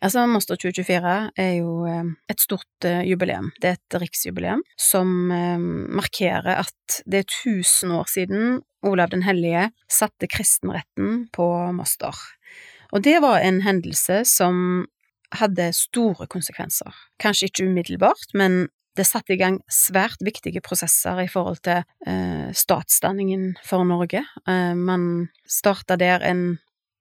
[0.00, 3.50] Altså, Moster 2024 er jo eh, et stort eh, jubileum.
[3.60, 5.60] Det er et riksjubileum som eh,
[6.00, 12.16] markerer at det er 1000 år siden Olav den hellige satte kristenretten på Moster.
[12.96, 14.86] Og det var en hendelse som
[15.36, 16.96] hadde store konsekvenser.
[17.22, 18.64] Kanskje ikke umiddelbart, men
[18.98, 24.24] det satte i gang svært viktige prosesser i forhold til eh, statsdanningen for Norge.
[24.48, 26.58] Eh, man starta der en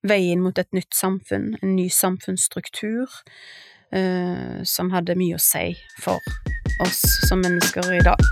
[0.07, 3.09] vei inn mot et nytt samfunn, en ny samfunnsstruktur,
[3.91, 6.19] eh, som hadde mye å si for
[6.85, 8.29] oss som mennesker i dag.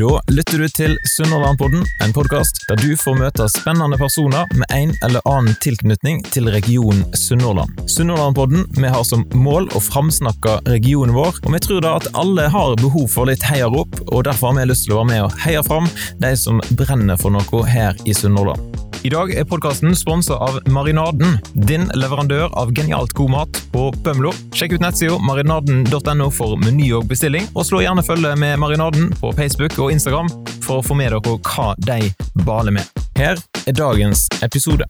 [0.00, 4.92] Da lytter du til Sunnhordlandpodden, en podkast der du får møte spennende personer med en
[5.06, 7.80] eller annen tilknytning til regionen Sunnhordland.
[7.88, 12.50] Sunnhordlandpodden vi har som mål å framsnakke regionen vår, og vi tror da at alle
[12.52, 15.40] har behov for litt heiarop, og derfor har vi lyst til å være med og
[15.46, 15.88] heie fram
[16.20, 18.89] de som brenner for noe her i Sunnhordland.
[19.00, 24.28] I dag er podkasten sponsa av Marinaden, din leverandør av genialt god mat på Bømlo.
[24.52, 29.32] Sjekk ut nettsida marinaden.no for meny og bestilling, og slå gjerne følge med Marinaden på
[29.38, 30.28] Facebook og Instagram
[30.66, 32.12] for å få med dere hva de
[32.44, 33.00] baler med.
[33.16, 34.84] Her er dagens episode.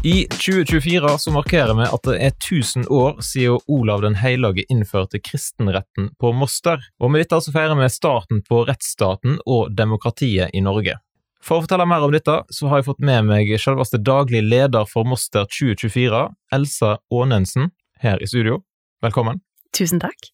[0.00, 5.20] I 2024 så markerer vi at det er 1000 år siden Olav den hellige innførte
[5.20, 10.64] kristenretten på Moster, og med dette så feirer vi starten på rettsstaten og demokratiet i
[10.64, 10.96] Norge.
[11.42, 14.86] For å fortelle mer om dette, så har jeg fått med meg selveste daglig leder
[14.86, 16.20] for Moster 2024,
[16.54, 18.60] Elsa Aanensen, her i studio.
[19.02, 19.40] Velkommen.
[19.74, 20.30] Tusen takk.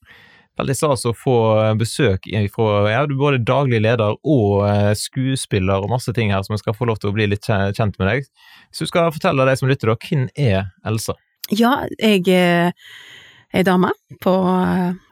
[0.58, 1.36] Veldig stas å få
[1.78, 6.42] besøk fra ja, du er både daglig leder og eh, skuespiller og masse ting her
[6.44, 8.28] som jeg skal få lov til å bli litt kjent med deg.
[8.68, 11.16] Hvis du skal fortelle deg som lytter, da, hvem er Elsa?
[11.54, 12.74] Ja, jeg er
[13.56, 14.34] ei dame på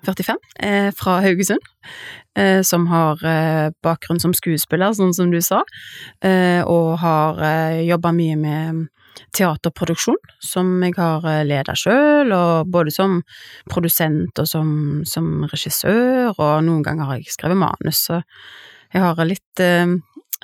[0.05, 2.25] 45 eh, fra Haugesund, eh,
[2.66, 5.62] som har eh, bakgrunn som skuespiller, sånn som du sa,
[6.66, 7.40] og har
[7.80, 8.82] jobba mye med
[9.36, 13.22] teaterproduksjon, som jeg har leda sjøl, og både som
[13.72, 14.68] produsent og som,
[15.08, 18.20] som, regissør, og noen ganger har jeg skrevet manus, så
[18.92, 19.64] jeg har litt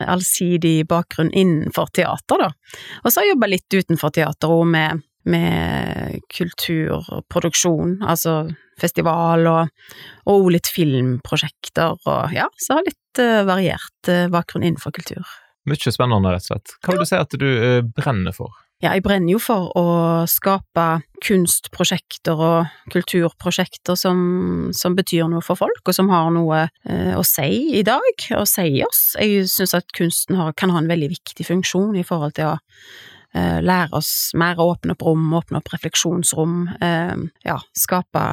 [0.00, 2.78] allsidig bakgrunn innenfor teater, da.
[3.04, 8.46] Og så har jeg jobba litt utenfor teater òg, med med kulturproduksjon, altså
[8.80, 9.70] festival og,
[10.30, 15.22] og litt filmprosjekter og ja, så har litt uh, variert uh, bakgrunn innenfor kultur.
[15.68, 16.74] Mye spennende, rett og slett.
[16.82, 18.50] Hva vil du si at du uh, brenner for?
[18.82, 19.82] Ja, jeg brenner jo for å
[20.26, 20.84] skape
[21.22, 27.22] kunstprosjekter og kulturprosjekter som, som betyr noe for folk, og som har noe eh, å
[27.22, 29.04] si i dag, og si oss.
[29.22, 32.58] Jeg syns at kunsten har, kan ha en veldig viktig funksjon i forhold til å
[33.34, 37.14] lære oss mer å åpne opp rom, åpne opp refleksjonsrom, eh,
[37.46, 38.24] ja, skape,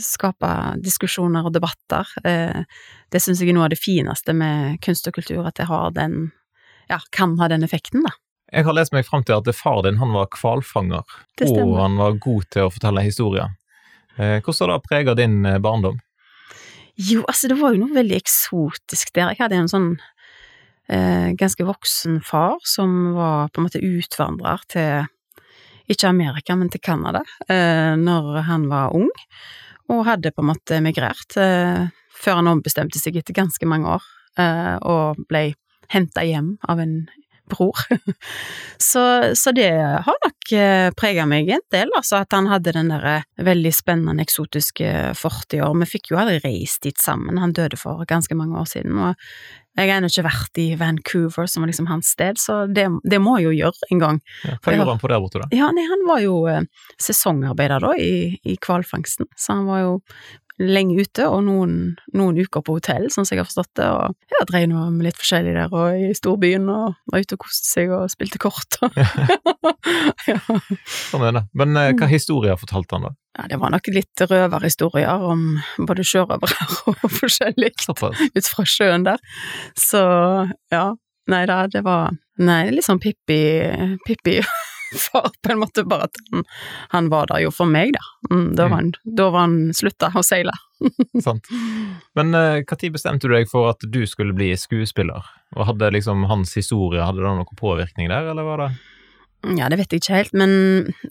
[0.00, 0.52] skape
[0.82, 2.08] diskusjoner og debatter.
[2.24, 2.64] Eh,
[3.14, 5.94] det syns jeg er noe av det fineste med kunst og kultur, at det har
[5.94, 6.32] den,
[6.90, 8.14] ja, kan ha den effekten, da.
[8.54, 11.02] Jeg har lest meg fram til at far din han var hvalfanger,
[11.42, 13.54] og han var god til å fortelle historier.
[14.14, 15.96] Hvordan har det preget din barndom?
[16.94, 19.32] Jo, altså det var jo noe veldig eksotisk der.
[19.32, 20.13] Jeg hadde en sånn eh,
[20.84, 25.06] ganske voksen far som var på en måte utvandrer til
[25.90, 29.10] ikke Amerika, men til Canada, eh, når han var ung,
[29.92, 34.06] og hadde på en måte migrert eh, før han ombestemte seg etter ganske mange år,
[34.40, 35.50] eh, og ble
[35.92, 36.96] henta hjem av en
[37.52, 37.76] bror.
[38.90, 39.68] så, så, det
[40.06, 44.24] har nok eh, prega meg en del, altså at han hadde den derre veldig spennende,
[44.24, 45.68] eksotiske fortida.
[45.82, 49.20] Vi fikk jo aldri reist dit sammen, han døde for ganske mange år siden, og
[49.74, 53.18] jeg har ennå ikke vært i Vancouver, som var liksom hans sted, så det, det
[53.22, 54.20] må jeg jo gjøre en gang.
[54.46, 55.48] Ja, hva gjorde han på der borte, da?
[55.56, 56.62] Ja, nei, Han var jo eh,
[57.02, 59.96] sesongarbeider da, i, i hvalfangsten, så han var jo
[60.62, 61.74] lenge ute, og noen,
[62.14, 65.08] noen, uker på hotell, sånn som jeg har forstått det, og jeg drev nå med
[65.08, 68.78] litt forskjellig der, og i storbyen, og var ute og koste seg og spilte kort.
[70.30, 70.38] ja.
[71.10, 71.44] Sånn er det.
[71.58, 73.14] Men eh, hva historier fortalte han, da?
[73.34, 75.46] Ja, det var nok litt røverhistorier om
[75.88, 79.22] både sjørøvere og forskjellig ut fra sjøen der.
[79.78, 80.04] Så
[80.70, 80.86] ja,
[81.30, 83.36] nei da, det var Nei, litt sånn Pippi,
[84.02, 84.40] Pippi
[85.06, 86.44] far, på en måte, bare at han,
[86.94, 88.04] han var der jo for meg, da.
[88.30, 90.54] Mm, da, var han, da var han slutta å seile.
[91.26, 91.50] Sant.
[92.18, 95.26] Men når uh, tid bestemte du deg for at du skulle bli skuespiller?
[95.54, 98.72] Og hadde liksom hans historie, hadde det noen påvirkning der, eller var det
[99.58, 100.52] Ja, det vet jeg ikke helt, men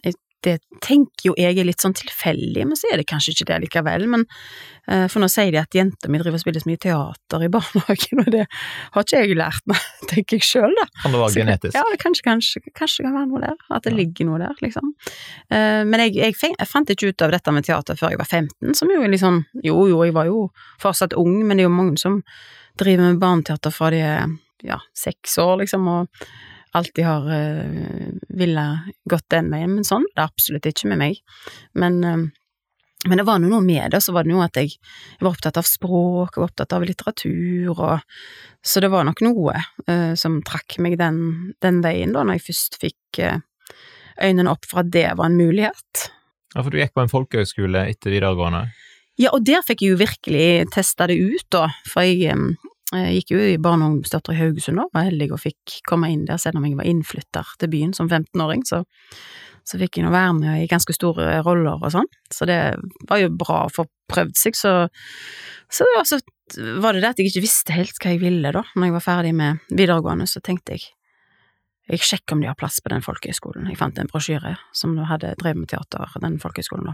[0.04, 3.48] jeg det tenker jo jeg er litt sånn tilfeldig, men så er det kanskje ikke
[3.50, 4.06] det likevel.
[4.12, 7.46] Men uh, for nå sier de at jenta mi driver og spiller så mye teater
[7.46, 10.88] i barnehagen, og det har ikke jeg lært meg, tenker jeg sjøl, da.
[11.02, 11.78] Kan det være så, genetisk?
[11.80, 13.60] Ja, kanskje, kanskje, kanskje kan være noe der.
[13.70, 14.00] At det ja.
[14.02, 14.94] ligger noe der, liksom.
[15.48, 18.30] Uh, men jeg, jeg, jeg, fant ikke ut av dette med teater før jeg var
[18.30, 20.48] 15, som jo er litt sånn Jo, jo, jeg var jo
[20.82, 22.22] fortsatt ung, men det er jo mange som
[22.80, 24.34] driver med barneteater fra de er
[24.66, 26.26] ja, seks år, liksom, og
[26.74, 28.64] alltid har uh, ville
[29.10, 31.20] gått den veien, men sånn det er absolutt ikke med meg.
[31.78, 32.24] Men, uh,
[33.10, 35.60] men det var noe med det, så var det noe at jeg, jeg var opptatt
[35.60, 38.18] av språk jeg var opptatt av litteratur, og,
[38.64, 39.58] så det var nok noe
[39.90, 43.24] uh, som trakk meg den, den, veien, da, når jeg først fikk
[44.24, 46.08] øynene opp for at det var en mulighet.
[46.54, 48.68] Ja, for du gikk på en folkehøyskole etter videregående?
[49.22, 52.34] Ja, og der fikk jeg jo virkelig testa det ut, da, for jeg
[53.00, 56.12] jeg gikk jo i barne- og ungdomsteatret i Haugesund og var heldig og fikk komme
[56.14, 58.84] inn der selv om jeg var innflytter til byen som 15-åring, så,
[59.64, 62.60] så, fikk jeg nå være med i ganske store roller og sånn, så det
[63.10, 64.74] var jo bra å få prøvd seg, så,
[65.72, 66.20] så, så
[66.84, 69.08] var det det at jeg ikke visste helt hva jeg ville da, når jeg var
[69.08, 70.92] ferdig med videregående, så tenkte jeg
[71.92, 75.34] jeg sjekker om de har plass på den folkehøyskolen, jeg fant en brosjyre som hadde
[75.42, 76.94] drevet med teater, den folkehøyskolen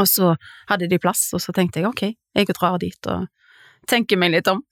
[0.00, 0.32] Og så
[0.70, 2.04] hadde de plass, og så tenkte jeg ok,
[2.34, 3.28] jeg drar dit og
[3.90, 4.62] tenker meg litt om.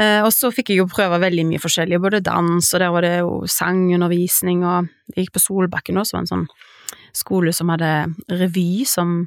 [0.00, 3.04] Eh, og så fikk jeg jo prøve veldig mye forskjellig, både dans, og der var
[3.04, 6.46] det jo sangundervisning, og jeg gikk på Solbakken også, en sånn
[7.16, 7.90] skole som hadde
[8.30, 9.24] revy som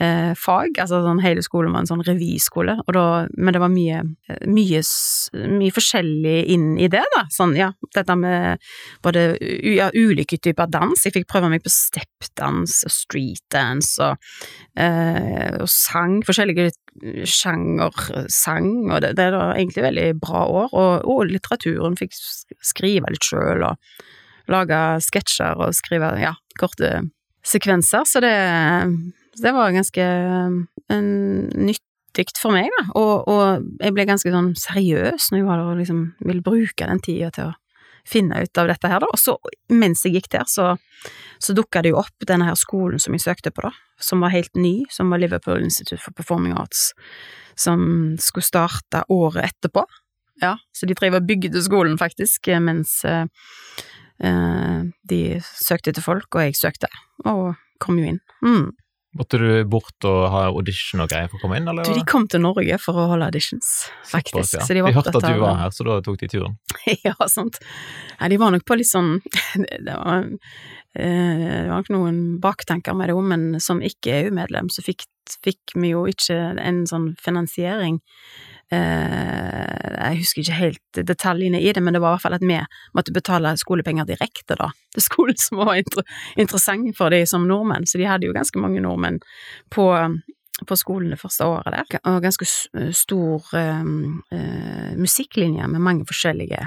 [0.00, 0.78] eh, fag.
[0.82, 4.02] Altså sånn hele skolen var en sånn revyskole, Men det var mye,
[4.46, 4.82] mye,
[5.58, 7.24] mye forskjellig inn i det, da.
[7.34, 8.58] Sånn, ja, dette med
[9.02, 11.04] både ja, ulike typer dans.
[11.04, 14.16] Jeg fikk prøve meg på steppdans og streetdance og,
[14.78, 16.20] eh, og sang.
[16.26, 16.72] Forskjellige
[17.28, 20.72] sjanger sang, og det, det var egentlig veldig bra år.
[20.72, 22.16] Og, og litteraturen fikk
[22.64, 23.76] skrive litt sjøl, og
[24.48, 27.02] lage sketsjer og skrive, ja, korte
[27.46, 28.34] sekvenser, så det
[29.38, 31.84] så det var ganske eh, nyttig
[32.40, 35.78] for meg, da, og, og, jeg ble ganske sånn seriøs når jeg var der og
[35.78, 37.56] liksom ville bruke den tida til å
[38.08, 39.10] finne ut av dette her, da.
[39.12, 39.36] Og så,
[39.70, 40.72] mens jeg gikk der, så,
[41.38, 43.70] så dukka det jo opp denne her skolen som jeg søkte på, da,
[44.02, 46.88] som var helt ny, som var Liverpool Institute for Performing Arts,
[47.54, 49.86] som skulle starte året etterpå.
[50.42, 53.30] Ja, så de drev og bygde skolen, faktisk, mens eh,
[54.18, 56.90] de søkte etter folk, og jeg søkte,
[57.28, 58.22] og kom jo inn.
[58.42, 58.70] Mm.
[59.16, 61.86] Måtte du bort og ha audition og greier for å komme inn, eller?
[61.86, 63.70] Du, de kom til Norge for å holde auditions,
[64.04, 64.52] faktisk.
[64.52, 64.76] Såpass, ja.
[64.76, 66.58] De, de hørte at du var her, så da tok de turen?
[67.06, 67.56] ja, sant.
[68.18, 69.16] Ja, de var nok på litt sånn
[69.86, 70.28] Det var,
[70.92, 75.08] eh, det var nok noen baktanker med det òg, men som ikke EU-medlem, så fikk,
[75.40, 78.02] fikk vi jo ikke en sånn finansiering
[78.76, 82.58] jeg husker ikke helt detaljene i det, men det var i hvert fall at vi
[82.96, 86.04] måtte betale skolepenger direkte, da, til skolen, som var inter
[86.36, 89.22] interessant for de som nordmenn, så de hadde jo ganske mange nordmenn
[89.72, 89.88] på
[90.66, 92.46] på skolen det første året der, og ganske
[92.96, 96.64] stor um, uh, musikklinje med mange forskjellige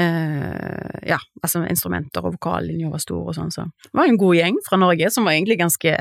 [0.00, 4.38] uh, ja, altså instrumenter, og vokallinjer var stor og sånn, så det var en god
[4.38, 5.98] gjeng fra Norge som var egentlig ganske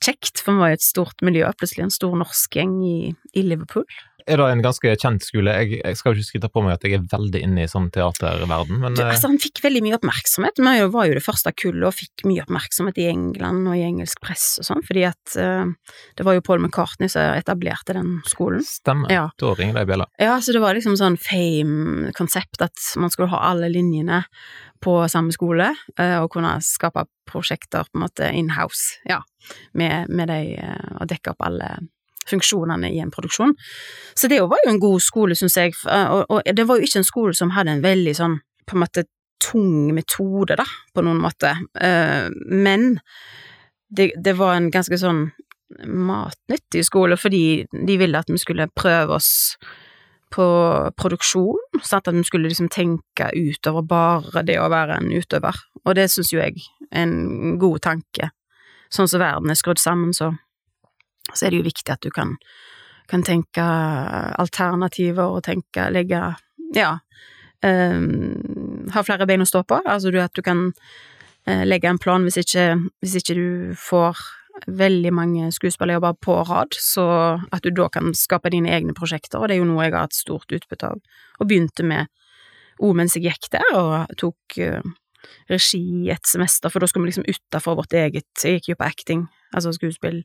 [0.00, 3.44] kjekt, for vi var jo et stort miljø, plutselig en stor norsk gjeng i, i
[3.44, 3.84] Liverpool
[4.26, 5.52] er da en ganske kjent skole.
[5.62, 7.90] Jeg, jeg skal jo ikke skryte på meg at jeg er veldig inne i sånn
[7.94, 10.60] teaterverden, men du, altså, Han fikk veldig mye oppmerksomhet.
[10.60, 14.22] Vi var jo det første kullet og fikk mye oppmerksomhet i England og i engelsk
[14.24, 15.70] press og sånn, fordi at uh,
[16.18, 18.64] det var jo Paul McCartney som etablerte den skolen.
[18.66, 19.12] Stemmer.
[19.12, 19.28] Ja.
[19.40, 20.08] Da ringer det i bjella.
[20.20, 24.24] Ja, så det var liksom sånn fame-konsept at man skulle ha alle linjene
[24.80, 29.20] på samme skole, uh, og kunne skape prosjekter på en måte in-house, ja,
[29.78, 30.40] med, med de,
[30.98, 31.74] og dekke opp alle
[32.28, 33.54] funksjonene i en produksjon.
[34.14, 37.02] Så det var jo en god skole, syns jeg, og, og, det var jo ikke
[37.02, 38.38] en skole som hadde en veldig sånn
[38.68, 39.06] på en måte
[39.40, 42.98] tung metode, da, på noen måte, uh, men
[43.88, 45.30] det, det, var en ganske sånn
[45.86, 49.30] matnyttig skole, fordi de ville at vi skulle prøve oss
[50.30, 50.46] på
[51.00, 55.96] produksjon, sånn at vi skulle liksom tenke utover bare det å være en utøver, og
[55.98, 56.60] det syns jo jeg
[56.90, 58.30] er en god tanke.
[58.90, 60.32] Sånn som verden er skrudd sammen, så
[61.34, 62.36] så er det jo viktig at du kan,
[63.10, 63.64] kan tenke
[64.40, 66.34] alternativer og tenke, legge
[66.76, 66.98] Ja.
[67.60, 71.98] Um, ha flere bein å stå på, altså du, at du kan uh, legge en
[72.00, 72.70] plan hvis ikke,
[73.04, 74.16] hvis ikke du får
[74.66, 77.04] veldig mange skuespillerjobber på rad, så
[77.52, 80.06] at du da kan skape dine egne prosjekter, og det er jo noe jeg har
[80.06, 81.04] hatt stort utbytte av,
[81.36, 82.08] og begynte med
[82.80, 84.80] òg mens jeg gikk der, og tok uh,
[85.52, 88.88] regi et semester, for da skulle vi liksom utafor vårt eget Jeg gikk jo på
[88.88, 90.22] acting, altså skuespill,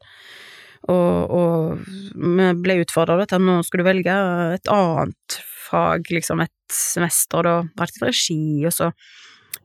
[0.93, 1.83] og,
[2.15, 4.15] vi ble utfordra til at nå skulle du velge
[4.55, 7.55] et annet fag, liksom et semester, da.
[7.77, 8.91] Var det regi, og så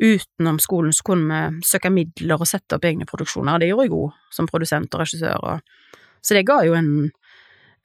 [0.01, 3.87] utenom skolen så kunne vi søke midler og sette opp egne produksjoner, og det gjorde
[3.89, 7.11] jeg òg, som produsent og regissør, og så det ga jo en,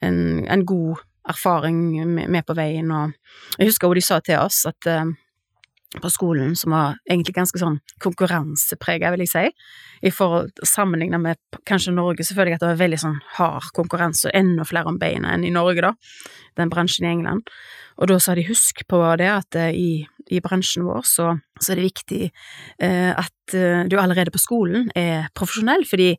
[0.04, 3.12] en, en god erfaring med, med, på veien, og
[3.58, 5.12] jeg husker hvor de sa til oss at uh,
[6.02, 9.44] på skolen som var egentlig ganske sånn konkurranseprega, vil jeg si,
[10.06, 14.38] i forhold sammenligna med kanskje Norge, jeg at det var veldig sånn hard konkurranse, og
[14.38, 15.94] enda flere om beina enn i Norge, da,
[16.60, 17.50] den bransjen i England.
[17.96, 21.72] Og da sa de husk på det at uh, i, i, bransjen vår så, så
[21.72, 26.12] er det viktig eh, at uh, du allerede på skolen er profesjonell, fordi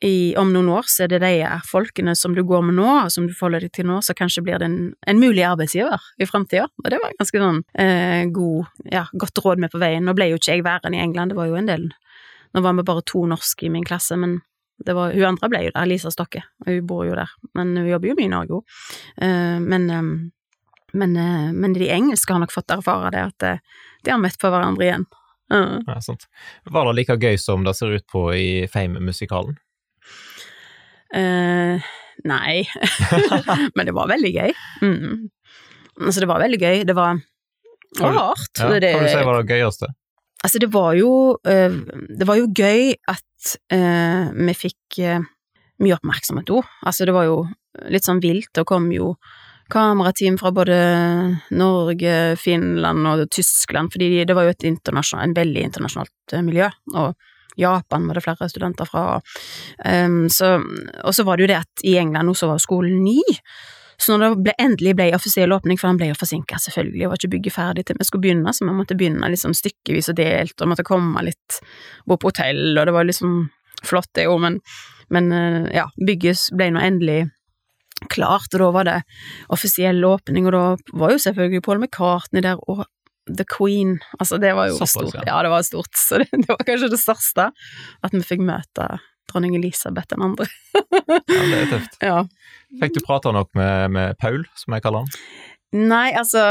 [0.00, 3.12] i, om noen år så er det de folkene som du går med nå, og
[3.12, 6.28] som du forholder deg til nå, så kanskje blir det en, en mulig arbeidsgiver i
[6.28, 6.70] framtida.
[6.80, 10.06] Og det var ganske sånn eh, god, ja, godt råd med på veien.
[10.08, 11.90] Nå ble jo ikke jeg værende i England, det var jo en del
[12.50, 14.40] Nå var vi bare to norske i min klasse, men
[14.82, 17.76] det var, hun andre ble jo der, Lisa Stokke, og hun bor jo der, men
[17.78, 18.80] hun jobber jo mye i Norge, hun.
[19.22, 20.08] Eh, men, eh,
[20.98, 23.62] men, eh, men, de engelske har nok fått erfare det, at eh,
[24.02, 25.06] de har møtt på hverandre igjen.
[25.50, 25.78] Uh.
[25.86, 26.26] Ja, sant.
[26.66, 29.60] Var det like gøy som det ser ut på i Fame-musikalen?
[31.10, 31.80] Uh,
[32.28, 32.62] nei,
[33.76, 34.54] men det var veldig gøy.
[34.84, 35.30] Mm.
[36.00, 36.84] Altså, det var veldig gøy.
[36.88, 37.20] Det var,
[37.96, 38.52] det var hardt.
[38.60, 39.90] Ja, det, kan du si var det gøyeste?
[40.40, 41.80] Altså, det var jo uh,
[42.16, 45.00] Det var jo gøy at uh, vi fikk
[45.80, 46.74] mye oppmerksomhet òg.
[46.84, 47.42] Altså, det var jo
[47.90, 48.50] litt sånn vilt.
[48.56, 49.14] Det kom jo
[49.70, 50.76] kamerateam fra både
[51.54, 56.68] Norge, Finland og Tyskland, fordi det var jo et en veldig internasjonalt miljø.
[56.94, 57.14] og
[57.58, 59.04] Japan var det flere studenter fra.
[59.84, 60.56] Um, så,
[61.04, 63.20] og så var det jo det at i England nå så var skolen ny.
[64.00, 67.12] Så når det ble, endelig ble offisiell åpning, for den ble jo forsinka, selvfølgelig, og
[67.12, 70.16] var ikke bygget ferdig til vi skulle begynne, så vi måtte begynne liksom stykkevis og
[70.16, 71.58] delt, og måtte komme litt,
[72.08, 73.34] bo på hotell, og det var liksom
[73.84, 74.56] flott, det jo, men,
[75.12, 77.18] men eh, ja, bygget ble nå endelig
[78.08, 78.96] klart, og da var det
[79.52, 80.64] offisiell åpning, og da
[80.96, 82.86] var jo selvfølgelig Paul McCartney der, og
[83.38, 83.98] The Queen.
[84.18, 85.20] Altså, det var jo Såpass, stort.
[85.20, 85.26] Ja.
[85.26, 85.36] ja.
[85.46, 85.94] det var stort.
[86.06, 87.50] Så det, det, var kanskje det største,
[88.02, 88.86] at vi fikk møte
[89.30, 90.46] dronning Elisabeth den andre.
[90.74, 90.80] ja,
[91.28, 91.94] det er tøft.
[92.10, 92.18] Ja.
[92.80, 95.10] Fikk du prata nok med, med, Paul, som jeg kaller han?
[95.70, 96.42] Nei, altså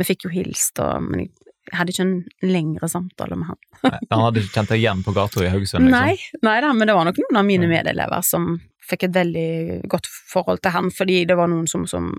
[0.00, 1.28] vi fikk jo hilst, og, men
[1.70, 3.60] jeg hadde ikke en lengre samtale med han.
[3.84, 5.86] nei, han hadde ikke kjent deg igjen på gata i Haugesund?
[5.86, 5.94] Liksom.
[5.94, 8.56] Nei, nei da, men det var nok noen av mine medelever som
[8.90, 9.50] fikk et veldig
[9.90, 12.10] godt forhold til han, fordi det var noen som, som,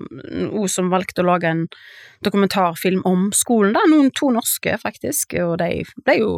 [0.71, 1.65] som valgte å lage en
[2.23, 3.83] dokumentarfilm om skolen, da.
[3.91, 6.31] Noen to norske, faktisk, og de ble jo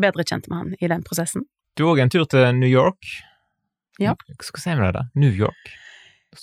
[0.00, 1.44] bedre kjent med han i den prosessen.
[1.76, 3.04] Du òg en tur til New York.
[4.00, 4.14] Ja.
[4.16, 5.04] Hva skal vi si med det, da?
[5.18, 5.76] New York?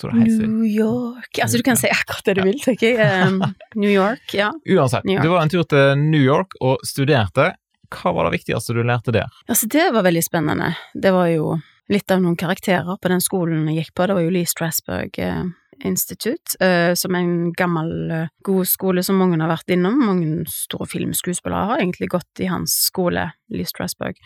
[0.01, 3.27] New York Altså, du kan si akkurat det du vil, tenker jeg.
[3.27, 3.41] Um,
[3.81, 4.51] New York, ja.
[4.69, 5.23] Uansett, York.
[5.23, 7.51] du var en tur til New York og studerte.
[7.93, 9.29] Hva var det viktigste du lærte der?
[9.47, 10.73] Altså, det var veldig spennende.
[10.93, 11.57] Det var jo
[11.91, 14.07] litt av noen karakterer på den skolen jeg gikk på.
[14.07, 15.43] Det var jo Lee Strasberg eh,
[15.83, 19.99] Institute, eh, som er en gammel, eh, god skole som mange har vært innom.
[20.07, 24.19] Mange store filmskuespillere har egentlig gått i hans skole, Lee Strasberg.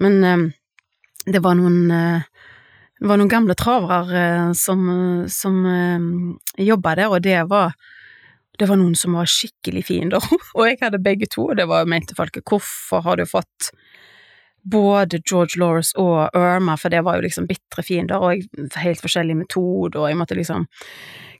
[0.00, 0.52] Men
[1.26, 1.90] det var noen
[2.98, 4.82] det var noen gamle travere eh, som,
[5.30, 7.76] som eh, jobba der, og det var
[8.58, 10.24] det var noen som var skikkelig fiender,
[10.56, 13.70] og jeg hadde begge to, og det var mente folket hvorfor har du fått
[14.68, 18.42] både George Laurice og Irma, for det var jo liksom bitre fiender, og
[18.82, 20.68] helt forskjellig metode, og jeg måtte liksom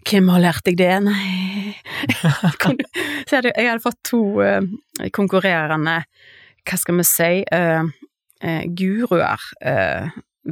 [0.08, 0.92] Hvem har lært deg det?
[1.04, 1.74] Nei.
[3.28, 4.62] Så jeg hadde, fått to uh,
[5.12, 5.96] konkurrerende,
[6.64, 7.32] hva skal vi si,
[8.78, 9.42] guruer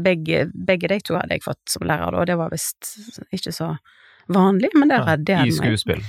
[0.04, 2.96] begge, begge de to hadde jeg fått som lærer, og det var visst
[3.34, 3.74] ikke så
[4.32, 6.00] vanlig, men der hadde jeg I skuespill?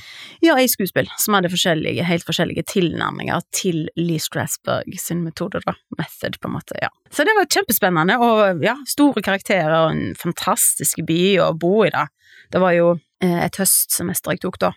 [0.41, 5.75] Ja, i skuespill, som hadde forskjellige, helt forskjellige tilnærminger til Lee Strasberg sin metode, da.
[5.97, 6.89] Method, på en måte, ja.
[7.13, 11.91] Så det var kjempespennende, og ja, store karakterer og en fantastisk by å bo i,
[11.93, 12.07] da.
[12.53, 14.73] Det var jo eh, et høstsemester jeg tok da,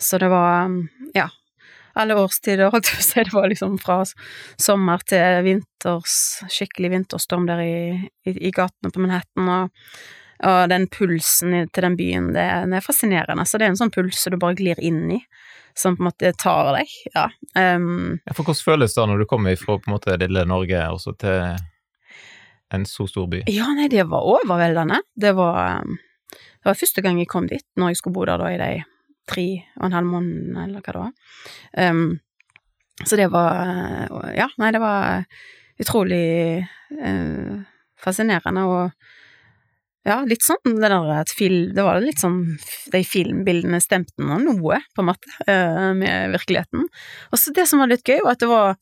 [0.00, 0.72] så det var,
[1.14, 1.28] ja,
[1.98, 3.22] alle årstider, holdt jeg på å si.
[3.28, 4.00] Det var liksom fra
[4.60, 6.16] sommer til vinters,
[6.52, 7.78] skikkelig vinterstorm der i,
[8.28, 9.88] i, i gatene på Manhattan, og,
[10.48, 13.46] og den pulsen til den byen, det, det, er fascinerende.
[13.48, 15.20] Så det er en sånn puls som du bare glir inn i,
[15.78, 17.28] som på en måte tar deg, ja.
[17.56, 20.86] Um, ja for hvordan føles det når du kommer fra på en måte lille Norge
[20.92, 21.38] også til
[22.72, 23.44] en så stor by?
[23.52, 25.02] Ja, nei, det var overveldende.
[25.14, 25.84] Det var,
[26.32, 28.72] det var første gang jeg kom dit, når jeg skulle bo der da i de
[29.28, 29.46] tre
[29.78, 31.12] og en halv måned, eller hva det var.
[31.78, 32.06] Um,
[33.06, 35.24] så det var Ja, nei, det var
[35.82, 36.26] utrolig
[37.00, 37.62] uh,
[38.02, 39.10] fascinerende og
[40.02, 42.40] ja, litt sånn det der at fil, Det var litt sånn
[42.90, 46.88] De filmbildene stemte nå noe, på en måte, uh, med virkeligheten.
[47.30, 48.74] Og så det som var litt gøy, var at det var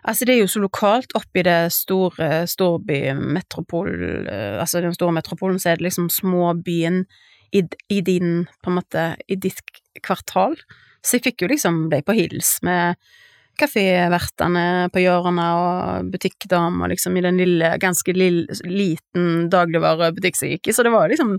[0.00, 3.90] Altså, det er jo så lokalt oppi det store storbymetropol
[4.32, 7.02] Altså den store metropolen, så er det liksom småbyen
[7.52, 9.60] i, i, din, på en måte, i ditt
[10.04, 10.56] kvartal.
[11.02, 13.00] Så jeg fikk jo liksom ble på hils med
[13.60, 20.58] kafévertene på hjørnet og butikkdama liksom i den lille, ganske lille, liten dagligvarebutikk som jeg
[20.58, 21.36] gikk i, så det var liksom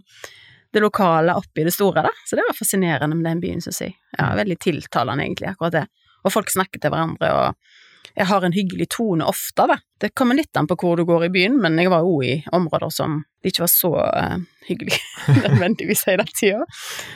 [0.72, 2.12] det lokale oppi det store, da.
[2.26, 3.96] Så det var fascinerende med den byen, syns jeg.
[4.16, 5.88] Ja, veldig tiltalende, egentlig, akkurat det.
[6.24, 7.81] Og folk snakket til hverandre, og
[8.16, 9.78] jeg har en hyggelig tone ofte, da.
[10.00, 12.42] Det kommer litt an på hvor du går i byen, men jeg var jo i
[12.52, 14.38] områder som det ikke var så uh,
[14.68, 14.98] hyggelig
[15.46, 16.66] nødvendigvis hele tida.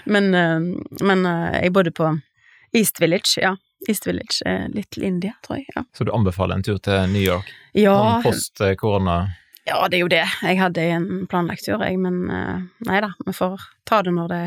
[0.05, 0.59] Men, uh,
[1.05, 2.11] men uh, jeg bodde på
[2.75, 3.55] East Village, ja.
[3.89, 4.41] East Village,
[4.73, 5.67] Little India, tror jeg.
[5.75, 5.83] ja.
[5.93, 7.51] Så du anbefaler en tur til New York?
[7.77, 8.21] Ja.
[8.23, 9.19] Post korona?
[9.65, 10.23] Ja, det er jo det.
[10.41, 14.41] Jeg hadde en planlagt tur, jeg, men nei da, vi får ta det når det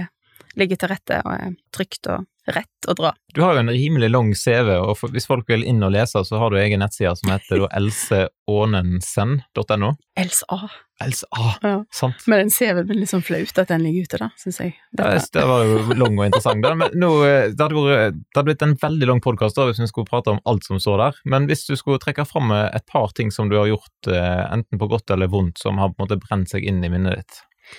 [0.58, 3.10] ligger til rette og er trygt og rett å dra.
[3.34, 6.34] Du har jo en rimelig lang CV, og hvis folk vil inn og lese, så
[6.40, 9.90] har du egen nettside som heter elseånensen.no.
[10.18, 10.58] Elsa.
[10.98, 11.26] Elsa,
[11.62, 11.84] ja.
[11.94, 12.24] sant.
[12.26, 14.72] Men den CV blir litt sånn flaut at den ligger ute, da, syns jeg.
[14.98, 16.62] Ja, det var jo lang og interessant.
[16.64, 16.70] Da.
[16.78, 19.90] Men nå, eh, det, hadde vært, det hadde blitt en veldig lang podkast hvis vi
[19.92, 21.14] skulle prate om alt som står der.
[21.30, 24.76] Men hvis du skulle trekke fram et par ting som du har gjort, eh, enten
[24.80, 27.34] på godt eller vondt, som har på en måte brent seg inn i minnet ditt,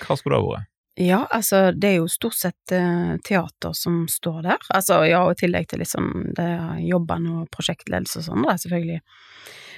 [0.06, 0.70] hva skulle det ha vært?
[1.00, 4.58] Ja, altså det er jo stort sett uh, teater som står der.
[4.76, 9.00] Altså ja, og i tillegg til liksom det jobbene og prosjektledelse og sånn, da, selvfølgelig.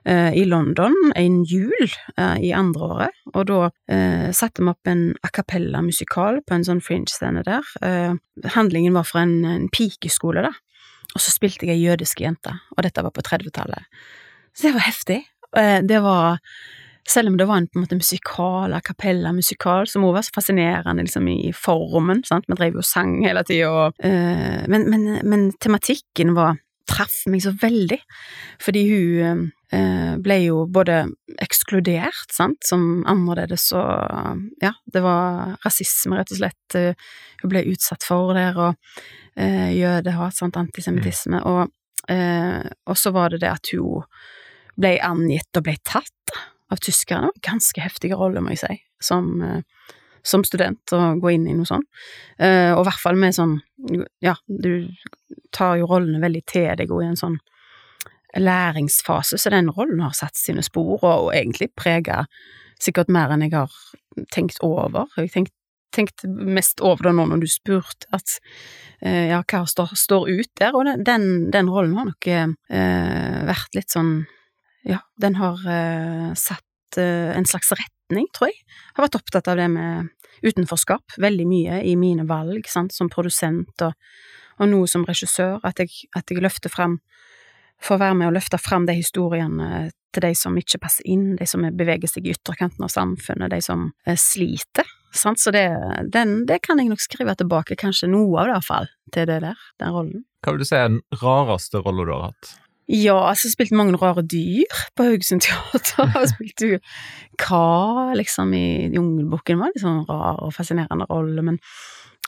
[0.06, 3.56] Eh, i London en jul eh, i andre året, og da
[3.90, 7.66] eh, satte vi opp en a cappella-musikal på en sånn fringe-scene der.
[8.54, 10.52] Handlingen var fra en, en pikeskole, da,
[11.10, 13.90] og så spilte jeg ei jødisk jente, og dette var på 30-tallet.
[14.54, 15.20] Så det var heftig.
[15.90, 16.38] Det var
[17.08, 20.34] selv om det var en på en måte musikal, a cappella-musikal, som også var så
[20.34, 25.52] fascinerende liksom, i formen, sant, vi drev jo sang hele tida, Øh, men, men, men,
[25.62, 26.56] tematikken var
[26.88, 27.98] traff meg så veldig,
[28.62, 29.42] fordi hun
[29.74, 31.02] eh, ble jo både
[31.42, 36.78] ekskludert, sant, som annerledes og Ja, det var rasisme, rett og slett,
[37.42, 38.98] hun ble utsatt for der, og
[39.36, 41.46] eh, jødehat, sant, antisemittisme, mm.
[41.50, 41.72] og,
[42.12, 44.06] eh, så var det det at hun
[44.76, 46.36] ble angitt og ble tatt
[46.72, 47.30] av tyskerne.
[47.44, 49.62] Ganske heftige roller, må jeg si, som eh,
[50.26, 51.86] som student å gå inn i noe sånt.
[52.40, 53.58] Uh, og i hvert fall med sånn
[54.24, 54.88] Ja, du
[55.54, 57.36] tar jo rollene veldig til deg og i en sånn
[58.36, 62.24] læringsfase, så den rollen har satt sine spor, og, og egentlig prega
[62.82, 63.72] sikkert mer enn jeg har
[64.34, 65.08] tenkt over.
[65.16, 65.54] Jeg tenkt,
[65.96, 68.36] tenkte mest over det nå når du spurte at
[69.06, 73.78] uh, ja, hva står, står, ut der, og den, den, rollen har nok uh, vært
[73.78, 74.18] litt sånn
[74.86, 75.58] Ja, den har
[76.38, 77.72] satt en slags
[78.06, 78.62] retning, tror jeg.
[78.94, 80.08] Har vært opptatt av det med
[80.42, 83.92] utenforskap veldig mye i mine valg, sant, som produsent og,
[84.58, 87.00] og nå som regissør, at jeg, at jeg løfter fram
[87.76, 91.44] Får være med å løfte frem de historiene til de som ikke passer inn, de
[91.44, 94.88] som beveger seg i ytterkanten av samfunnet, de som eh, sliter.
[95.12, 95.42] Sant?
[95.42, 95.66] Så det,
[96.08, 99.60] den, det kan jeg nok skrive tilbake, kanskje noe av det iallfall, til det der,
[99.76, 100.24] den rollen.
[100.40, 102.54] Hva vil du si er den rareste rollen du har hatt?
[102.88, 106.06] Ja, altså jeg spilte mange rare dyr på Haugesund Teater.
[106.20, 106.78] Jeg spilte jo
[107.38, 111.58] Ka, liksom, i Jungelbukken var en litt sånn rar og fascinerende rolle, men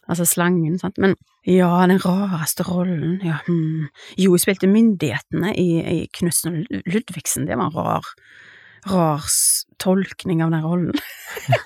[0.08, 0.96] Altså slangen, sant.
[0.96, 3.88] Men ja, den rareste rollen, ja hmm.
[4.16, 8.08] Jo, jeg spilte myndighetene i, i Knutsen og Ludvigsen, det var en rar,
[8.88, 9.28] rar
[9.80, 10.96] tolkning av den rollen.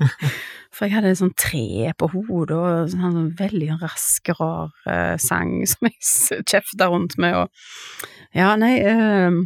[0.74, 5.14] For jeg hadde et sånt tre på hodet og en sånn veldig rask, rar uh,
[5.22, 9.42] sang som jeg kjefta rundt med og ja, nei øh,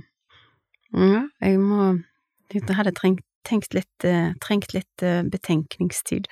[0.96, 1.96] Ja, jeg må
[2.54, 6.26] Jeg hadde trengt, tenkt litt uh, Trengt litt uh, betenkningstid.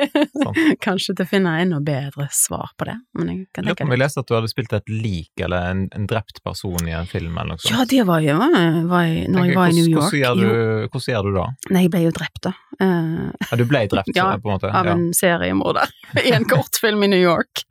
[0.86, 2.96] Kanskje til å finne enda bedre svar på det.
[3.16, 3.88] Men jeg kan tenke.
[3.88, 7.08] Jeg leste at du hadde spilt et lik eller en, en, drept person i en
[7.10, 7.72] film eller noe sånt.
[7.74, 10.06] Ja, det var jo var jeg, når jeg var i New York.
[10.06, 11.48] Hvordan gjør, du, hvordan gjør du da?
[11.70, 12.54] Nei, jeg ble jo drept, da.
[12.80, 14.72] Uh, ja, du ble drept, ja, på en måte?
[14.80, 15.92] Av en seriemorder
[16.24, 17.64] i en kortfilm i New York.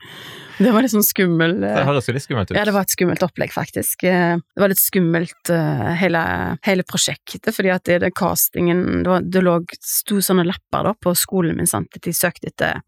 [0.64, 2.58] Det var litt sånn skummel Det eh, høres jo litt skummelt ut.
[2.58, 4.04] Ja, det var et skummelt opplegg, faktisk.
[4.08, 6.24] Eh, det var litt skummelt eh, hele,
[6.68, 10.96] hele prosjektet, fordi at det, det castingen Det, var, det lå, sto sånne lapper da
[11.00, 12.82] på skolen min, sant, at de søkte etter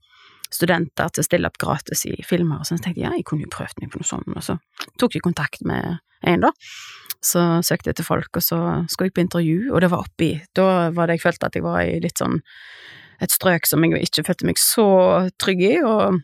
[0.51, 3.45] studenter til å stille opp gratis i filmer, og så tenkte jeg ja, jeg kunne
[3.45, 4.57] jo prøvd meg på noe sånt, og så
[4.99, 6.51] tok jeg kontakt med en, da.
[7.23, 8.59] Så søkte jeg etter folk, og så
[8.91, 11.63] skulle jeg på intervju, og det var oppi Da var det jeg følte at jeg
[11.63, 12.41] var i litt sånn
[13.21, 14.87] et strøk som jeg ikke følte meg så
[15.39, 16.19] trygg i, og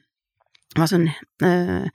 [0.81, 1.09] var sånn
[1.45, 1.87] eh,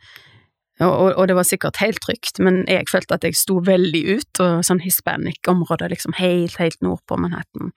[0.83, 4.41] og, og, det var sikkert helt trygt, men jeg følte at jeg sto veldig ut,
[4.43, 7.71] og sånn hispanic-område, liksom helt, helt nord på Manhattan.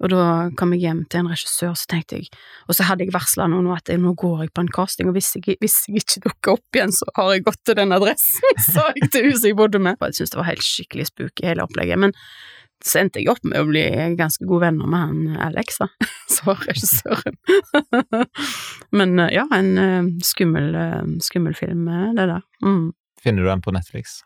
[0.00, 0.24] Og da
[0.58, 2.30] kom jeg hjem til en regissør, så tenkte jeg
[2.66, 5.18] Og så hadde jeg varsla noen at jeg, nå går jeg på en casting, og
[5.18, 8.58] hvis jeg, hvis jeg ikke dukker opp igjen, så har jeg gått til den adressen,
[8.72, 10.00] sa jeg til huset jeg bodde med.
[10.00, 12.00] Jeg syntes det var helt skikkelig spooky, hele opplegget.
[12.00, 12.16] Men
[12.84, 13.84] så endte jeg opp med å bli
[14.18, 15.88] ganske gode venner med han Alex, da,
[16.34, 17.38] som var regissøren.
[18.98, 22.46] Men eh, ja, en eh, skummel, eh, skummel film, eh, det der.
[22.64, 22.92] Mm.
[23.24, 24.20] Finner du den på Netflix?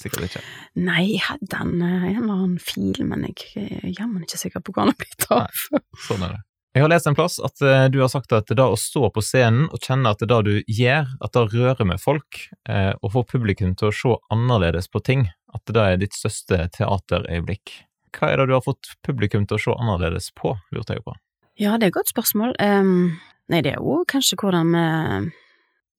[0.00, 0.44] Sikkert ikke.
[0.80, 4.64] Nei, jeg hadde den eh, en eller annen fil, men jeg er jammen ikke sikker
[4.64, 5.66] på hvor den har blitt av.
[6.08, 6.42] Sånn er det.
[6.72, 9.24] Jeg har lest en plass at eh, du har sagt at det å stå på
[9.24, 13.12] scenen og kjenne at det da du gjør, at det rører med folk, eh, og
[13.12, 17.74] får publikum til å se annerledes på ting, at det da er ditt største teaterøyeblikk.
[18.12, 21.14] Hva er det du har fått publikum til å se annerledes på, lurte jeg på.
[21.60, 22.56] Ja, det er et godt spørsmål.
[22.60, 23.14] Um,
[23.52, 24.84] nei, det er jo kanskje hvordan vi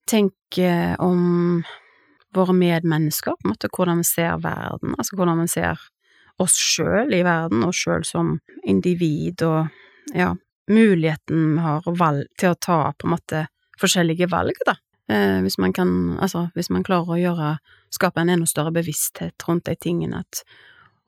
[0.10, 1.64] tenker om
[2.34, 5.82] våre medmennesker, på en måte hvordan vi ser verden, altså hvordan vi ser
[6.42, 10.32] oss sjøl i verden, oss sjøl som individ, og ja,
[10.72, 13.46] muligheten vi har valg, til å ta på en måte
[13.82, 14.78] forskjellige valg, da.
[15.12, 15.90] Eh, hvis man kan,
[16.24, 17.56] altså, hvis man klarer å gjøre,
[17.94, 20.44] skape en enda større bevissthet rundt de tingene, at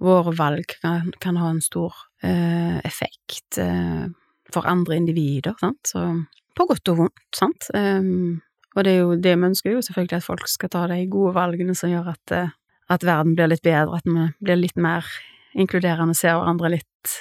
[0.02, 4.06] våre valg kan, kan ha en stor eh, effekt eh,
[4.54, 6.08] for andre individer, sant, så
[6.56, 7.70] på godt og vondt, sant.
[7.76, 8.42] Um,
[8.76, 11.34] og det er jo det vi ønsker jo selvfølgelig at folk skal ta de gode
[11.36, 12.54] valgene som gjør at, eh,
[12.92, 15.08] at verden blir litt bedre, at vi blir litt mer
[15.56, 17.16] inkluderende, ser hverandre litt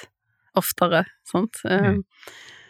[0.55, 1.59] oftere, sant.
[1.63, 2.03] Mm.
[2.03, 2.03] Um,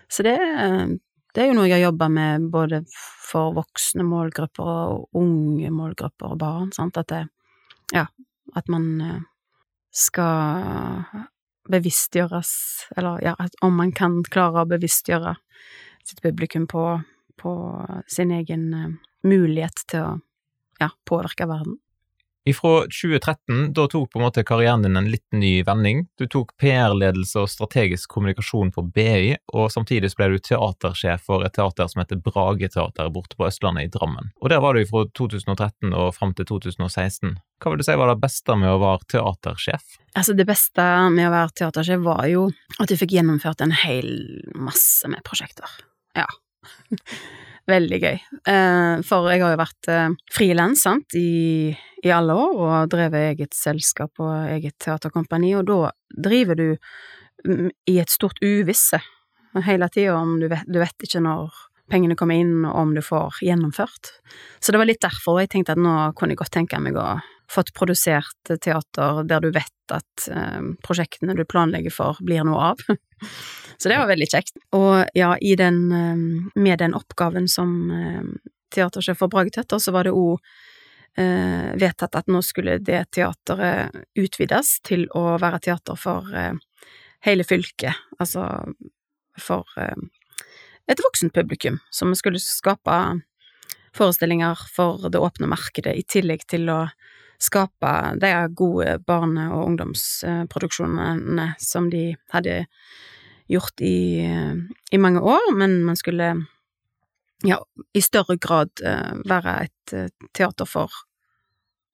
[0.08, 0.88] Så det, eh,
[1.34, 2.84] det er jo noe jeg har jobba med både
[3.26, 7.24] for voksne målgrupper og unge målgrupper og barn, sant, at det,
[7.94, 8.06] ja,
[8.56, 9.24] at man eh,
[9.96, 11.32] skal
[11.72, 12.52] bevisstgjøres,
[12.98, 13.34] eller ja,
[13.66, 15.36] om man kan klare å bevisstgjøre
[16.06, 16.84] sitt publikum på,
[17.42, 17.54] på
[18.12, 18.92] sin egen eh,
[19.26, 20.12] mulighet til å
[20.82, 21.80] ja, påvirke verden.
[22.48, 26.04] Ifra 2013, da tok på en måte karrieren din en litt ny vending.
[26.20, 31.56] Du tok PR-ledelse og strategisk kommunikasjon på BI, og samtidig ble du teatersjef for et
[31.58, 34.30] teater som heter Brageteatret borte på Østlandet i Drammen.
[34.46, 37.34] Og der var du fra 2013 og fram til 2016.
[37.64, 39.98] Hva vil du si var det beste med å være teatersjef?
[40.14, 42.46] Altså, det beste med å være teatersjef var jo
[42.78, 44.12] at du fikk gjennomført en hel
[44.54, 45.80] masse med prosjekter.
[46.14, 46.30] Ja.
[47.66, 48.18] Veldig gøy.
[48.52, 51.72] Eh, for jeg har jo vært eh, frilans, sant, i,
[52.06, 55.80] i alle år, og drevet eget selskap og eget teaterkompani, og da
[56.30, 56.68] driver du
[57.48, 59.02] mm, i et stort uvisse
[59.66, 61.56] hele tida om du vet, du vet ikke når
[61.90, 64.14] pengene kommer inn, og om du får gjennomført.
[64.60, 67.16] Så det var litt derfor jeg tenkte at nå kunne jeg godt tenke meg å
[67.52, 72.84] fått produsert teater der du vet at eh, prosjektene du planlegger for, blir noe av.
[73.78, 74.56] Så det var veldig kjekt.
[74.76, 76.24] Og ja, den, eh,
[76.56, 78.24] med den oppgaven som eh,
[78.76, 80.42] teatersjef for Bragetøtter, så var det òg
[81.16, 86.28] vedtatt at nå skulle det teateret utvides til å være teater for
[87.24, 88.50] hele fylket, altså
[89.40, 89.64] for
[90.92, 92.98] et voksent publikum, som skulle skape
[93.96, 96.82] forestillinger for det åpne markedet, i tillegg til å
[97.42, 102.66] skape de gode barne- og ungdomsproduksjonene som de hadde
[103.52, 104.26] gjort i,
[104.92, 106.34] i mange år, men man skulle
[107.44, 107.60] ja,
[107.94, 110.94] i større grad eh, være et eh, teater for,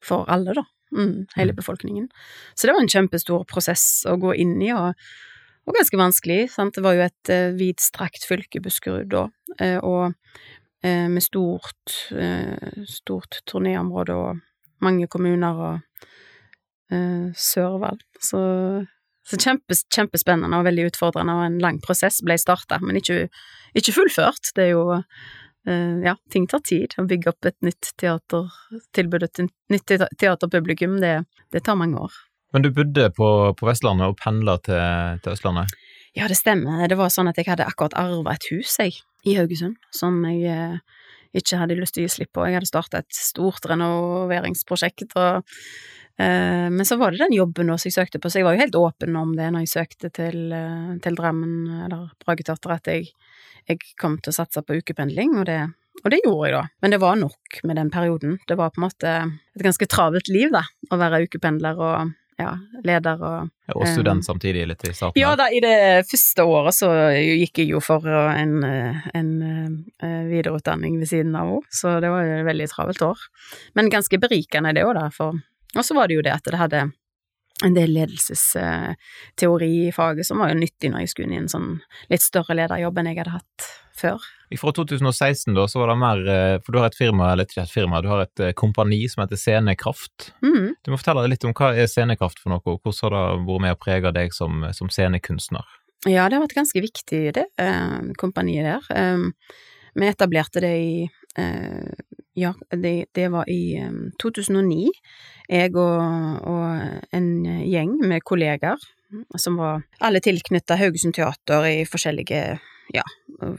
[0.04, 0.64] for alle, da.
[0.92, 1.56] Mm, hele Mm.
[1.56, 2.10] befolkningen.
[2.56, 4.94] Så det var en kjempestor prosess å gå inn i, og,
[5.66, 6.76] og ganske vanskelig, sant.
[6.76, 9.30] Det var jo et uh, vidstrakt fylke, Buskerud, da,
[9.62, 10.04] uh, og
[10.84, 14.44] uh, med stort, uh, stort turnéområde og
[14.86, 16.02] mange kommuner og
[16.94, 18.00] eh, Sørvall.
[18.22, 18.42] Så,
[19.28, 23.26] så kjempes, kjempespennende og veldig utfordrende, og en lang prosess ble starta, men ikke,
[23.78, 24.54] ikke fullført.
[24.58, 26.98] Det er jo eh, ja, ting tar tid.
[26.98, 31.16] Å bygge opp et nytt teatertilbud, et nytt teaterpublikum, det,
[31.54, 32.20] det tar mange år.
[32.52, 35.72] Men du bodde på, på Vestlandet og pendla til, til Østlandet.
[36.18, 36.84] Ja, det stemmer.
[36.92, 40.44] Det var sånn at jeg hadde akkurat arva et hus, jeg, i Haugesund, som jeg
[40.52, 40.98] eh,
[41.38, 42.46] ikke hadde lyst til å gi slipp på.
[42.48, 45.44] Jeg hadde starta et stort renoveringsprosjekt, og
[46.20, 48.64] eh, Men så var det den jobben også jeg søkte på, så jeg var jo
[48.64, 53.14] helt åpen om det når jeg søkte til, eh, til Drammen, eller Brageteatret, at jeg,
[53.70, 55.62] jeg kom til å satse på ukependling, og det
[56.02, 58.38] og det gjorde jeg da, men det var nok med den perioden.
[58.50, 62.52] Det var på en måte et ganske travelt liv, da, å være ukependler og ja,
[62.86, 65.20] leder og Og student samtidig litt i starten.
[65.22, 70.24] ja da, i det første året så gikk jeg jo for en, uh, en uh,
[70.28, 73.28] videreutdanning ved siden av henne, så det var jo et veldig travelt år.
[73.78, 75.40] Men ganske berikende det òg, da, for
[75.72, 76.90] Og så var det jo det at det hadde
[77.64, 81.52] en del ledelsesteori i faget som var jo nyttig når jeg skulle inn i en
[81.52, 81.72] sånn
[82.12, 84.26] litt større lederjobb enn jeg hadde hatt før.
[84.60, 87.64] Fra 2016 da, så var det mer eh, For du har et firma, eller ikke
[87.64, 90.32] et firma, du har et eh, kompani som heter Scenekraft.
[90.44, 90.74] Mm.
[90.84, 93.66] Du må fortelle litt om hva er Scenekraft for noe, og hvordan har det vært
[93.66, 95.78] med å prege deg som, som scenekunstner?
[96.10, 98.88] Ja, det har vært ganske viktig, det eh, kompaniet der.
[98.96, 99.28] Eh,
[100.02, 100.94] vi etablerte det i
[102.36, 104.90] Ja, det, det var i eh, 2009.
[105.52, 107.30] Jeg og, og en
[107.68, 108.80] gjeng med kollegaer
[109.40, 112.42] som var alle tilknytta Haugesund Teater i forskjellige
[112.96, 113.04] ja,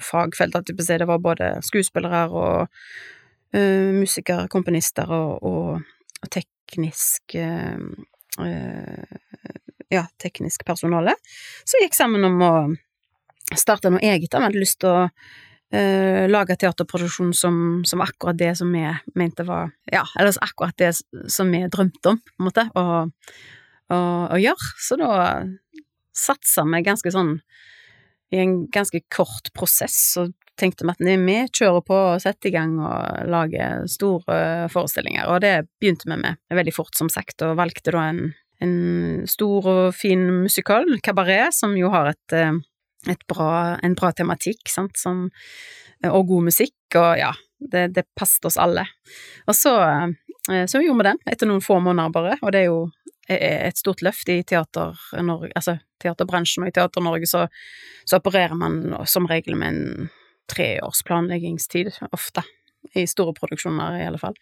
[0.01, 0.57] fagfelt.
[0.57, 2.69] At det var både skuespillere og
[3.57, 5.83] uh, musikere, komponister og, og,
[6.31, 7.79] teknisk uh,
[9.93, 11.15] ja, teknisk personale,
[11.69, 12.53] som gikk sammen om å
[13.59, 14.33] starte noe eget.
[14.33, 17.57] Vi hadde lyst til å uh, lage teaterproduksjon som,
[17.89, 18.87] som, akkurat det som vi
[19.19, 20.95] mente var Ja, eller akkurat det
[21.29, 22.69] som vi drømte om, på en måte,
[23.93, 24.71] å gjøre.
[24.81, 25.11] Så da
[26.17, 27.37] satsa vi ganske sånn
[28.33, 30.27] i en ganske kort prosess, så
[30.61, 35.43] tenkte vi at vi kjører på og setter i gang og lager store forestillinger, og
[35.45, 38.23] det begynte vi med veldig fort, som sagt, og valgte da en,
[38.65, 38.77] en
[39.29, 42.53] stor og fin musikal, Kabaret, som jo har et, eh,
[43.13, 45.27] et bra, en bra tematikk, sant, som,
[46.09, 47.33] og god musikk, og ja,
[47.73, 48.87] det, det passet oss alle.
[49.49, 52.71] Og så, eh, så gjorde vi den, etter noen få måneder bare, og det er
[52.71, 52.87] jo
[53.39, 57.47] et stort løft i teater altså teaterbransjen og i Teater-Norge så,
[58.05, 60.11] så, opererer man som regel med en
[60.51, 62.43] treårs planleggingstid, ofte.
[62.99, 64.35] I store produksjoner, i alle fall.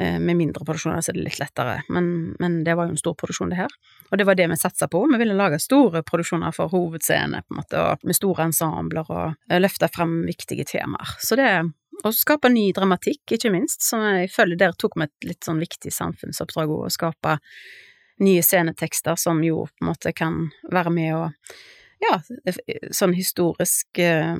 [0.00, 3.00] Eh, med mindre produksjoner så er det litt lettere, men, men, det var jo en
[3.00, 3.74] stor produksjon, det her.
[4.08, 5.02] Og det var det vi satsa på.
[5.12, 9.52] Vi ville lage store produksjoner for hovedscene, på en måte, og med store ensembler, og
[9.52, 11.12] eh, løfte frem viktige temaer.
[11.20, 11.50] Så det
[12.06, 15.58] og skape ny dramatikk, ikke minst, som jeg føler der tok vi et litt sånn
[15.58, 17.38] viktig samfunnsoppdrag å skape
[18.24, 21.24] nye scenetekster som jo på en måte kan være med å,
[22.02, 22.18] ja,
[22.94, 24.36] sånn historisk eh,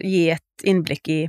[0.00, 1.20] gi et innblikk i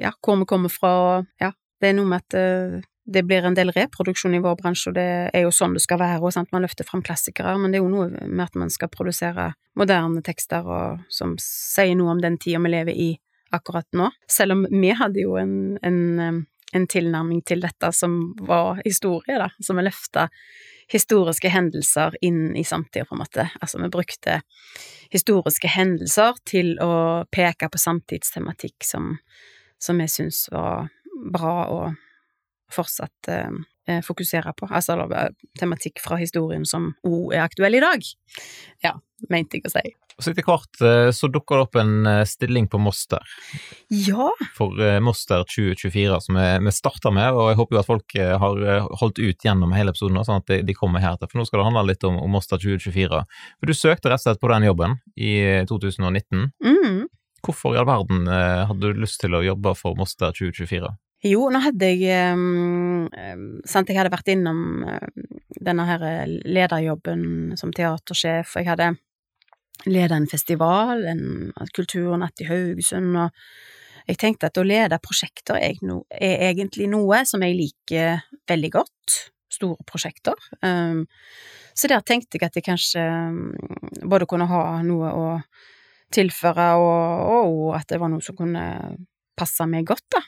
[0.00, 3.44] ja, hvor vi kommer fra, og ja, det er noe med at eh, det blir
[3.44, 6.32] en del reproduksjon i vår bransje, og det er jo sånn det skal være, og
[6.32, 6.50] sant?
[6.54, 10.22] man løfter fram klassikere, men det er jo noe med at man skal produsere moderne
[10.24, 13.10] tekster og, som sier noe om den tida vi lever i
[13.54, 14.08] akkurat nå.
[14.30, 16.40] Selv om vi hadde jo en, en, eh,
[16.74, 20.30] en tilnærming til dette som var historie, da, som vi løfta
[20.92, 23.48] historiske hendelser inn i samtida, på en måte.
[23.60, 24.40] Altså, vi brukte
[25.14, 29.14] historiske hendelser til å peke på samtidstematikk som,
[29.78, 30.90] som jeg syns var
[31.34, 32.00] bra og
[32.74, 33.62] fortsatt eh,
[34.06, 34.68] fokusere på.
[34.72, 34.96] Altså
[35.60, 38.06] tematikk fra historien som òg er aktuell i dag.
[38.84, 38.96] Ja,
[39.28, 39.92] mente jeg å si.
[40.22, 43.22] Så etter hvert eh, så dukker det opp en eh, stilling på Moster.
[43.90, 44.28] Ja.
[44.54, 48.62] For eh, Moster 2024, som vi starter med, og jeg håper jo at folk har
[49.00, 51.68] holdt ut gjennom hele episoden, sånn at de kommer her til, for nå skal det
[51.70, 53.22] handle litt om, om Moster 2024.
[53.58, 55.34] For du søkte rett og slett på den jobben i
[55.70, 56.46] 2019.
[56.62, 57.00] Mm.
[57.44, 60.94] Hvorfor i all verden hadde du lyst til å jobbe for Moster 2024?
[61.24, 63.06] Jo, nå hadde jeg um,
[63.64, 64.84] Sant, jeg hadde vært innom
[65.64, 68.90] denne her lederjobben som teatersjef, og jeg hadde
[69.88, 71.22] leda en festival, en
[71.76, 77.22] kulturnatt i Haugesund, og jeg tenkte at å lede prosjekter er, no, er egentlig noe
[77.28, 79.16] som jeg liker veldig godt,
[79.54, 80.36] store prosjekter.
[80.60, 81.06] Um,
[81.74, 83.04] så der tenkte jeg at jeg kanskje
[84.04, 85.26] både kunne ha noe å
[86.14, 88.66] tilføre, og, og, at det var noe som kunne
[89.34, 90.22] passe meg godt, da.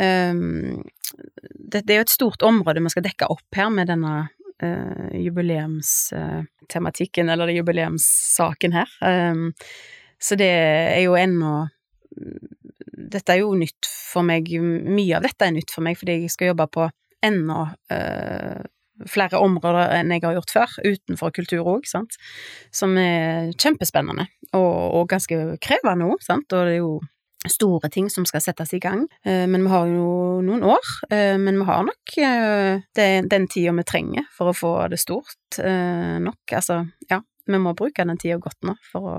[0.00, 4.14] Um, det, det, er jo et stort område vi skal dekke opp her med denne
[4.64, 8.88] uh, jubileumstematikken, eller jubileumssaken her.
[9.00, 9.52] Um,
[10.22, 11.68] så det er jo ennå
[13.12, 16.30] Dette er jo nytt for meg, mye av dette er nytt for meg, fordi jeg
[16.32, 16.82] skal jobbe på
[17.24, 17.60] enda
[17.92, 18.60] uh,
[19.08, 22.12] flere områder enn jeg har gjort før, utenfor kultur òg, sant,
[22.74, 26.92] som er kjempespennende og, og ganske krevende òg, sant, og det er jo
[27.50, 29.06] store ting som skal settes i gang.
[29.24, 30.06] Eh, men vi har jo
[30.44, 30.92] noen år.
[31.10, 35.58] Eh, men vi har nok eh, den tida vi trenger for å få det stort
[35.58, 36.54] nok.
[36.56, 36.78] Altså,
[37.10, 39.16] ja, vi må bruke den tida godt nå for å,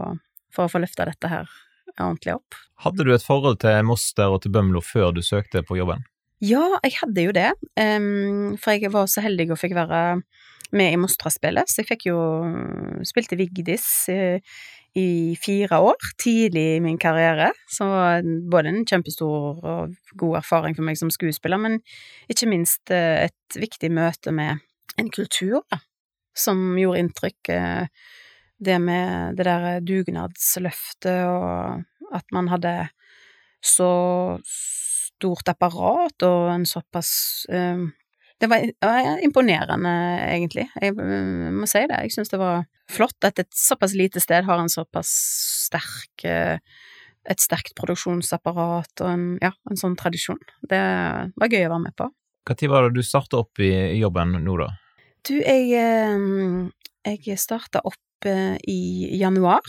[0.54, 1.52] for å få løfta dette her
[2.00, 2.58] ordentlig opp.
[2.82, 6.02] Hadde du et forhold til Moster og til Bømlo før du søkte på jobben?
[6.44, 7.52] Ja, jeg hadde jo det.
[7.78, 10.02] For jeg var så heldig og fikk være
[10.74, 12.20] med i Mostra-spillet, så jeg fikk jo
[13.06, 13.86] Spilte Vigdis
[14.94, 17.50] i fire år, tidlig i min karriere.
[17.70, 17.86] Så
[18.52, 21.80] både en kjempestor og god erfaring for meg som skuespiller, men
[22.30, 24.62] ikke minst eh, et viktig møte med
[25.02, 25.82] en kultur, da,
[26.38, 27.54] som gjorde inntrykk.
[27.56, 27.88] Eh,
[28.64, 32.76] det med det der dugnadsløftet, og at man hadde
[33.64, 33.90] så
[34.46, 37.82] stort apparat og en såpass eh,
[38.42, 38.64] det var,
[39.24, 39.92] imponerende,
[40.26, 40.66] egentlig.
[40.82, 42.00] Jeg må si det.
[42.08, 45.12] Jeg syns det var flott at et såpass lite sted har en såpass
[45.68, 46.58] sterk eh,
[47.30, 50.42] et sterkt produksjonsapparat og en, ja, en sånn tradisjon.
[50.68, 50.82] Det
[51.40, 52.10] var gøy å være med på.
[52.50, 54.68] Når var det du starta opp i jobben nå, da?
[55.24, 59.64] Du, jeg, eh, jeg starta opp eh, i januar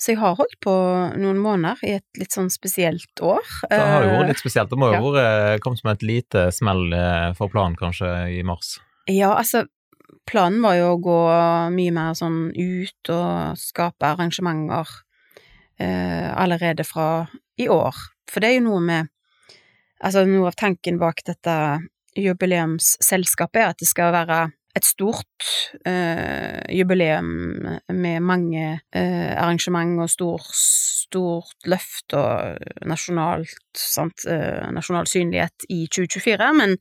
[0.00, 0.72] så jeg har holdt på
[1.20, 3.44] noen måneder i et litt sånn spesielt år.
[3.68, 4.70] Det har jo vært litt spesielt.
[4.70, 5.58] Det må jo ha ja.
[5.60, 6.86] kommet som et lite smell
[7.36, 8.08] for planen kanskje
[8.38, 8.78] i mars?
[9.10, 9.66] Ja, altså
[10.30, 11.20] planen var jo å gå
[11.74, 14.88] mye mer sånn ut og skape arrangementer
[15.80, 17.26] eh, allerede fra
[17.60, 17.96] i år.
[18.30, 19.16] For det er jo noe med
[20.00, 21.54] Altså, noe av tanken bak dette
[22.16, 24.38] jubileumsselskapet er at det skal være
[24.76, 25.46] et stort
[25.86, 27.30] eh, jubileum
[27.88, 35.82] med mange eh, arrangement og stor, stort løft og nasjonalt, sant, eh, nasjonal synlighet i
[35.90, 36.76] 2024, men,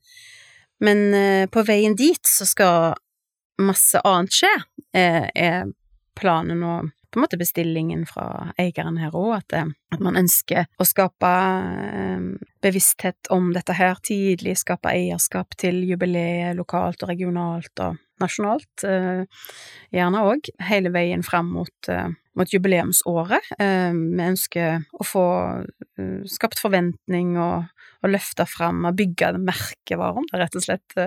[0.85, 2.93] men eh, på veien dit så skal
[3.59, 4.53] masse annet skje,
[4.95, 5.73] eh, er
[6.19, 10.67] planen og på en måte bestillingen fra eieren her òg, at, eh, at, man ønsker
[10.79, 12.27] å skape eh,
[12.63, 19.23] bevissthet om dette her tidlig, skape eierskap til jubileet lokalt og regionalt og nasjonalt, eh,
[19.95, 21.91] gjerne òg, hele veien fram mot,
[22.37, 23.53] mot jubileumsåret.
[23.59, 25.25] Vi ønsker å få
[26.27, 27.71] skapt forventning og,
[28.03, 30.99] og løfte fram og bygge merkevaren, rett og slett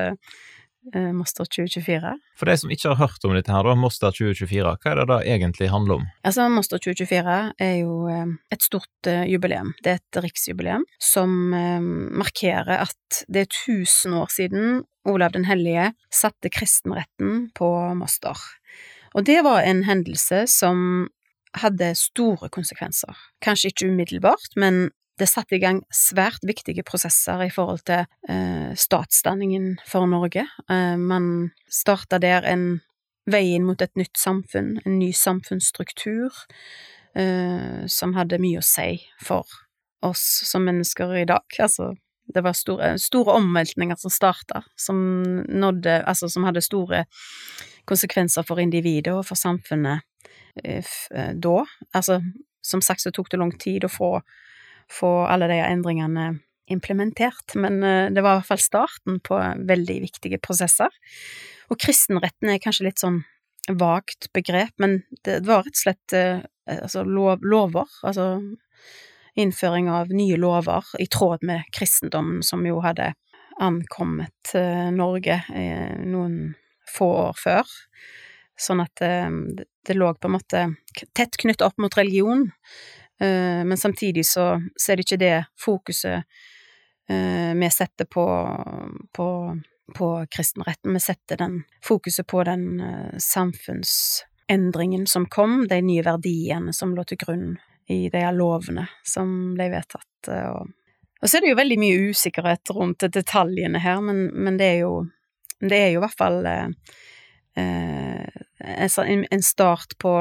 [0.95, 2.17] Eh, Moster 2024.
[2.37, 5.05] For de som ikke har hørt om dette her, da, Moster 2024, hva er det
[5.13, 6.09] da egentlig handler om?
[6.27, 9.71] Altså, Moster 2024 er jo eh, et stort uh, jubileum.
[9.85, 11.79] Det er et riksjubileum som uh,
[12.19, 18.39] markerer at det er 1000 år siden Olav den hellige satte kristenretten på Moster.
[19.15, 21.07] Og det var en hendelse som
[21.63, 23.15] hadde store konsekvenser.
[23.45, 24.89] Kanskje ikke umiddelbart, men
[25.23, 30.49] det satte i gang svært viktige prosesser i forhold til eh, statsdanningen for Norge.
[30.67, 32.81] Eh, man starta der en
[33.31, 36.35] vei inn mot et nytt samfunn, en ny samfunnsstruktur,
[37.15, 39.47] eh, som hadde mye å si for
[40.03, 41.47] oss som mennesker i dag.
[41.63, 41.93] Altså,
[42.33, 44.99] det var store, store omveltninger som starta, som
[45.47, 47.05] nådde Altså, som hadde store
[47.87, 50.03] konsekvenser for individet og for samfunnet
[50.65, 50.83] eh,
[51.15, 51.63] eh, da.
[51.95, 52.23] Altså,
[52.63, 54.17] som sagt så tok det lang tid å få
[54.93, 56.27] få alle de endringene
[56.73, 60.93] implementert, men eh, det var i hvert fall starten på veldig viktige prosesser.
[61.73, 63.23] Og kristenretten er kanskje litt sånn
[63.79, 66.43] vagt begrep, men det var rett og slett eh,
[66.79, 68.37] altså lov, lover, altså
[69.39, 73.13] innføring av nye lover i tråd med kristendommen, som jo hadde
[73.63, 75.39] ankommet eh, Norge
[76.03, 76.55] noen
[76.91, 77.77] få år før.
[78.61, 80.65] Sånn at det, det lå på en måte
[81.17, 82.51] tett knyttet opp mot religion.
[83.23, 86.25] Eh, men samtidig så, er det ikke det fokuset
[87.09, 88.25] eh, vi setter på,
[89.15, 89.29] på,
[89.95, 90.93] på kristenretten.
[90.97, 97.07] Vi setter den fokuset på den eh, samfunnsendringen som kom, de nye verdiene som lå
[97.07, 97.49] til grunn
[97.87, 100.33] i de lovene som ble vedtatt.
[100.33, 100.75] Og,
[101.23, 104.79] og så er det jo veldig mye usikkerhet rundt detaljene her, men, men det, er
[104.83, 104.95] jo,
[105.63, 106.69] det er jo i hvert fall eh,
[107.55, 110.17] en, en start på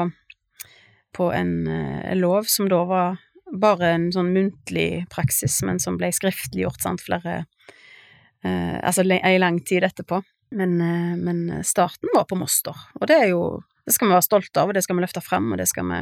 [1.12, 3.16] på en, en, eh, lov som da var
[3.52, 7.42] bare en sånn muntlig praksis, men som ble skriftliggjort, sant, flere
[8.44, 10.22] eh, Altså ei lang tid etterpå.
[10.52, 14.22] Men, eh, men, starten var på Moster, og det er jo Det skal vi være
[14.22, 15.96] stolte av, og det skal vi løfte frem, og det skal vi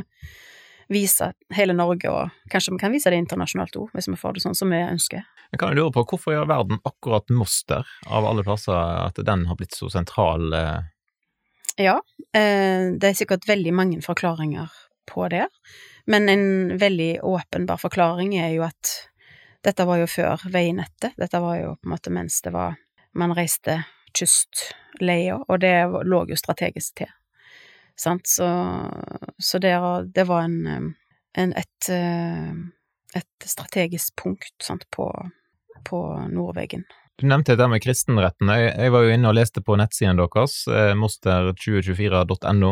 [0.92, 4.42] vise hele Norge, og kanskje vi kan vise det internasjonalt òg, hvis vi får det
[4.44, 5.22] sånn som vi ønsker.
[5.54, 9.16] Jeg kan jo lure på, hvorfor i all verden akkurat Moster, av alle plasser, at
[9.16, 10.52] den har blitt så sentral?
[10.52, 10.90] Eh...
[11.80, 11.96] Ja,
[12.36, 14.68] eh, det er sikkert veldig mange forklaringer
[15.10, 15.46] på det.
[16.10, 18.94] Men en veldig åpenbar forklaring er jo at
[19.64, 21.16] dette var jo før veinettet.
[21.20, 22.78] Dette var jo på en måte mens det var
[23.12, 23.80] Man reiste
[24.14, 25.72] kystleia, og det
[26.06, 27.08] lå jo strategisk til.
[27.98, 28.46] Sant, så,
[29.38, 29.72] så det,
[30.14, 30.94] det, var en,
[31.34, 31.90] en et,
[33.18, 35.10] et strategisk punkt sant, på,
[35.90, 36.86] på Nordveggen.
[37.20, 38.48] Du nevnte det med kristenretten.
[38.48, 42.70] Jeg, jeg, var jo inne og leste på nettsiden deres, eh, moster2024.no.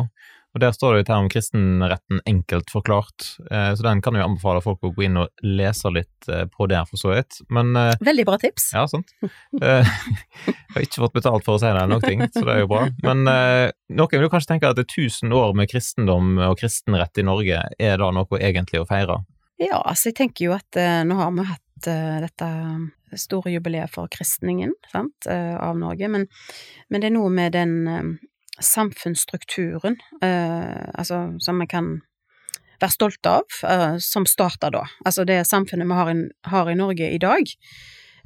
[0.56, 4.24] Og Der står det litt her om kristenretten enkelt forklart, eh, så den kan jeg
[4.24, 7.42] anbefale folk å gå inn og lese litt eh, på der, for så vidt.
[7.52, 8.70] Men eh, Veldig bra tips.
[8.74, 9.12] Ja, sant.
[9.60, 12.70] jeg har ikke fått betalt for å si det eller ting, så det er jo
[12.72, 12.86] bra.
[13.04, 17.26] Men noen vil kanskje tenke at det er 1000 år med kristendom og kristenrett i
[17.28, 19.20] Norge, er da noe egentlig å feire?
[19.60, 21.88] Ja, altså jeg tenker jo at nå har vi hatt
[22.24, 22.48] dette
[23.18, 26.26] store jubileet for kristningen sant, av Norge, men,
[26.88, 28.18] men det er noe med den
[28.60, 32.00] samfunnsstrukturen, eh, altså som vi kan
[32.80, 34.84] være stolte av, eh, som starta da.
[35.04, 37.44] Altså det samfunnet vi har i, har i Norge i dag,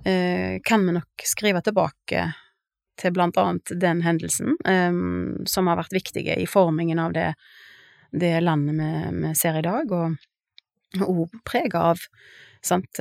[0.04, 2.32] eh, kan vi nok skrive tilbake
[3.00, 4.52] til blant annet den hendelsen,
[5.48, 7.34] som har vært viktige i formingen av det,
[8.12, 12.04] det landet vi, vi, ser i dag, og òg prega av
[12.62, 13.00] sant,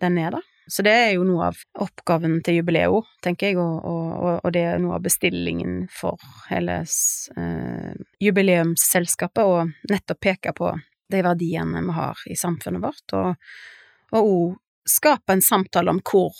[0.00, 0.42] den er, da.
[0.66, 4.62] Så det er jo noe av oppgaven til jubileet, tenker jeg, og, og, og, det
[4.70, 7.92] er noe av bestillingen for hele eh,
[8.22, 10.70] jubileumsselskapet, å nettopp peke på
[11.12, 14.58] de verdiene vi har i samfunnet vårt, og òg
[14.88, 16.34] skape en samtale om hvor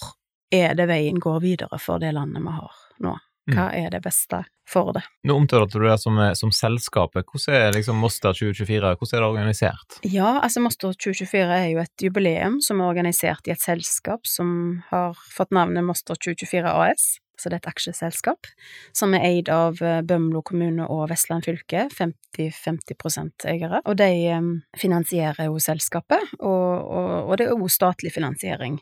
[0.52, 3.16] er det veien går videre for det landet vi har nå.
[3.51, 3.57] Mm.
[3.57, 5.03] Hva er det beste for det?
[5.26, 7.26] Nå omtalte du det som, eh, som selskapet.
[7.26, 9.99] Hvordan er liksom Moster 2024 hvordan er det organisert?
[10.07, 14.82] Ja, altså Moster 2024 er jo et jubileum som er organisert i et selskap som
[14.93, 17.11] har fått navnet Moster 2024 AS.
[17.40, 18.47] Så det er et aksjeselskap
[18.95, 23.82] som er eid av eh, Bømlo kommune og Vestland fylke, 50-50 eiere.
[23.82, 28.78] Og de eh, finansierer jo selskapet, og, og, og det er jo statlig finansiering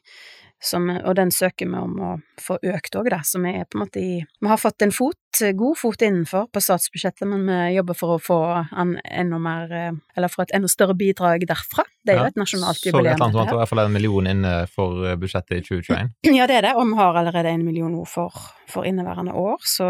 [0.63, 3.79] som, og den søker vi om å få økt òg, da, så vi er på
[3.79, 7.77] en måte i Vi har fått en fot, god fot innenfor på statsbudsjettet, men vi
[7.79, 11.87] jobber for å få en enda mer eh, Eller for et enda større bidrag derfra.
[12.05, 13.17] Det er jo et nasjonalt jubileum.
[13.17, 16.13] Så et annet som i hvert fall en million inne for eh, budsjettet i 2021?
[16.37, 18.37] Ja, det er det, og vi har allerede en million nå for,
[18.69, 19.89] for inneværende år, så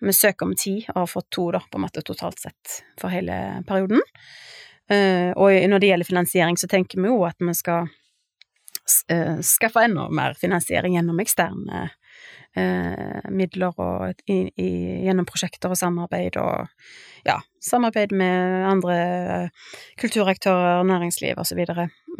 [0.00, 3.12] vi søker om ti, og har fått to, da, på en måte totalt sett for
[3.12, 4.00] hele perioden.
[4.86, 8.05] Uh, og når det gjelder finansiering, så tenker vi jo at vi skal Eh,
[9.42, 11.88] skaffe enda mer finansiering gjennom eksterne
[12.56, 14.70] eh, midler og i, i,
[15.06, 16.70] gjennom prosjekter og samarbeid og
[17.26, 18.96] ja, samarbeid med andre
[20.00, 21.62] kulturaktører, næringsliv osv.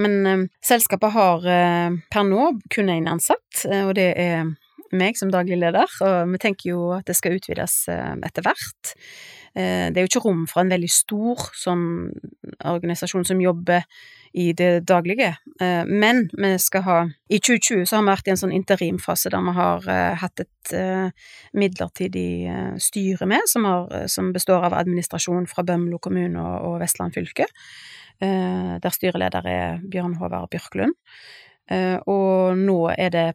[0.03, 4.55] Men eh, selskapet har eh, per nå kun én ansatt, eh, og det er
[4.97, 8.95] meg som daglig leder, og vi tenker jo at det skal utvides eh, etter hvert.
[9.57, 12.11] Det er jo ikke rom for en veldig stor sånn
[12.61, 13.87] organisasjon som jobber
[14.37, 15.32] i det daglige.
[15.61, 16.97] Eh, men vi skal ha
[17.28, 20.43] I 2020 så har vi vært i en sånn interimfase der vi har uh, hatt
[20.45, 26.68] et uh, midlertidig styre med, som, har, som, består av administrasjon fra Bømlo kommune og,
[26.68, 27.49] og Vestland fylke.
[28.16, 30.95] der styreleder er Bjørn Håvard Bjørklund.
[32.09, 33.26] og nå er det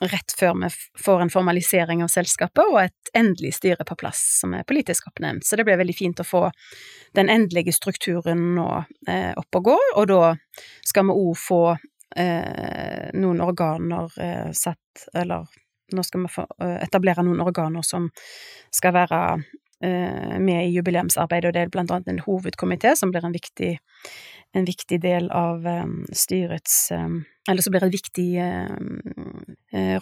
[0.00, 0.68] rett før vi
[1.04, 5.46] får en formalisering av selskapet og et endelig styre på plass som er politisk oppnevnt.
[5.46, 6.44] Så det blir veldig fint å få
[7.14, 8.68] den endelige strukturen nå
[9.08, 10.34] eh, opp og gå, og da
[10.84, 11.60] skal vi òg få
[12.16, 14.80] eh, noen organer eh, satt
[15.14, 15.46] Eller
[15.94, 18.10] nå skal vi få, eh, etablere noen organer som
[18.74, 19.20] skal være
[19.82, 23.76] eh, med i jubileumsarbeidet, og det er blant annet en hovedkomité som blir en viktig
[24.54, 29.00] en viktig del av um, styrets um, Eller så blir det et viktig um,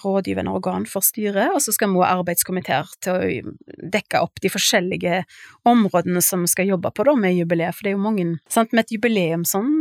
[0.02, 4.50] rådgivende organ for styret, og så skal vi ha arbeidskomiteer til å dekke opp de
[4.52, 5.22] forskjellige
[5.66, 8.70] områdene som vi skal jobbe på da med jubileet, for det er jo mange sant,
[8.70, 9.72] Med et jubileum sånn,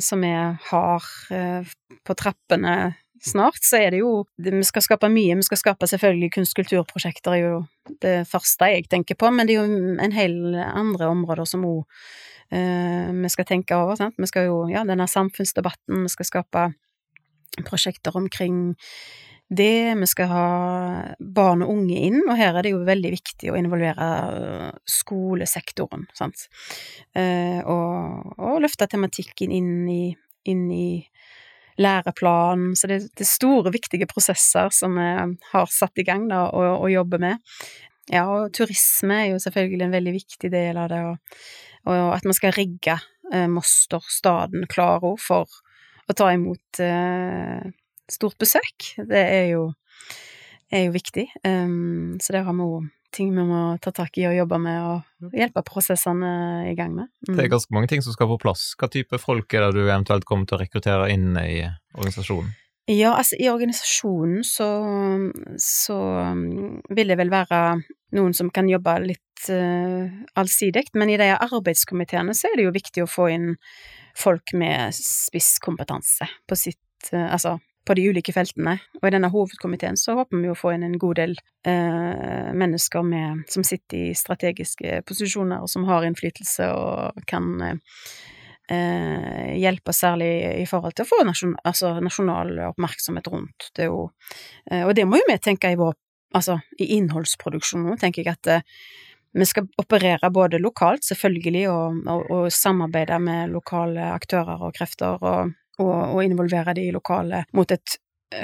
[0.00, 0.32] som vi
[0.70, 1.10] har
[2.06, 2.76] på trappene
[3.20, 5.36] snart, så er det jo Vi skal skape mye.
[5.36, 7.60] Vi skal skape selvfølgelig kunst-kulturprosjekter, er jo
[8.00, 11.82] det første jeg tenker på, men det er jo en hel andre områder som òg
[11.82, 11.86] eh,
[12.50, 13.94] vi skal tenke over.
[13.94, 14.16] Sant?
[14.18, 16.64] Vi skal jo, ja, denne samfunnsdebatten, vi skal skape
[17.66, 18.74] prosjekter omkring
[19.50, 20.46] det, vi skal ha
[21.18, 26.06] barn og unge inn, og her er det jo veldig viktig å involvere eh, skolesektoren,
[26.14, 26.46] sant,
[27.18, 30.04] eh, og, og, løfte tematikken inn i,
[30.46, 30.90] inn i
[31.82, 35.10] læreplanen, så det, det, er store, viktige prosesser som vi
[35.50, 37.42] har satt i gang da, og, og jobber med.
[38.10, 41.42] Ja, og turisme er jo selvfølgelig en veldig viktig del av det, og
[41.88, 42.96] og at man skal rigge
[43.32, 45.48] eh, Moster, staden, Klaro, for
[46.10, 47.68] å ta imot eh,
[48.10, 48.92] stort besøk.
[48.98, 49.68] Det er jo,
[50.72, 51.28] er jo viktig.
[51.46, 54.76] Um, så der har vi òg ting vi må ta tak i og jobbe med
[54.86, 56.28] og hjelpe prosessene
[56.70, 57.08] i gang med.
[57.26, 57.32] Mm.
[57.34, 58.68] Det er ganske mange ting som skal på plass.
[58.78, 61.64] Hva type folk er det du eventuelt kommer til å rekruttere inn i
[61.96, 62.52] organisasjonen?
[62.88, 64.66] Ja, altså i organisasjonen så,
[65.60, 65.96] så
[66.32, 67.60] um, vil det vel være
[68.16, 70.08] noen som kan jobbe litt uh,
[70.40, 73.50] allsidig, men i de arbeidskomiteene så er det jo viktig å få inn
[74.18, 78.74] folk med spisskompetanse på sitt uh, Altså på de ulike feltene.
[79.00, 81.32] Og i denne hovedkomiteen så håper vi å få inn en god del
[81.66, 87.48] uh, mennesker med, som sitter i strategiske posisjoner, og som har innflytelse og kan
[88.70, 90.30] eh, hjelper særlig
[90.62, 93.70] i forhold til å få nasjon, altså nasjonal oppmerksomhet rundt.
[93.76, 94.08] Det jo,
[94.70, 95.96] eh, og det må jo vi tenke i vår
[96.30, 98.76] Altså, i innholdsproduksjonen tenker jeg at eh,
[99.34, 105.18] vi skal operere både lokalt, selvfølgelig, og, og, og, samarbeide med lokale aktører og krefter,
[105.18, 105.50] og,
[105.82, 107.96] og, involvere de lokale mot et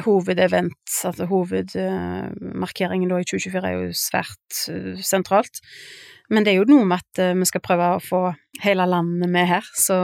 [0.02, 4.60] hovedevent, altså hovedmarkeringen da i 2024 er jo svært
[5.06, 5.62] sentralt.
[6.32, 8.22] Men det er jo noe med at uh, vi skal prøve å få
[8.64, 9.98] hele landet med her, så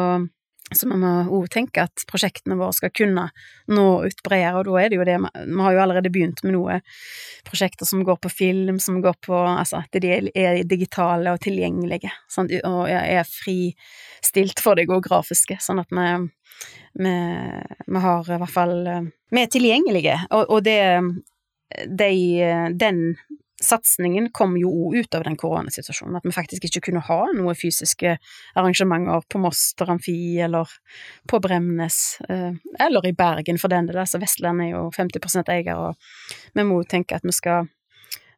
[0.76, 3.26] så vi må òg tenke at prosjektene våre skal kunne
[3.72, 6.54] nå ut bredere, og da er det jo det Vi har jo allerede begynt med
[6.56, 6.78] noe
[7.48, 12.12] prosjekter som går på film, som går på Altså at de er digitale og tilgjengelige,
[12.30, 12.54] sant?
[12.64, 16.08] og er fristilt for det geografiske, sånn at vi,
[17.04, 17.14] vi,
[17.86, 18.76] vi har i hvert fall
[19.32, 20.80] Vi er tilgjengelige, og, og det
[21.88, 22.14] de,
[22.76, 23.14] den
[23.62, 28.16] satsingen kom jo òg av den koronasituasjonen, at vi faktisk ikke kunne ha noen fysiske
[28.58, 30.70] arrangementer på Moster Amfi eller
[31.30, 32.50] på Bremnes, eh,
[32.80, 34.00] eller i Bergen for den del.
[34.02, 37.70] Altså Vestland er jo 50 eier, og vi må jo tenke at vi skal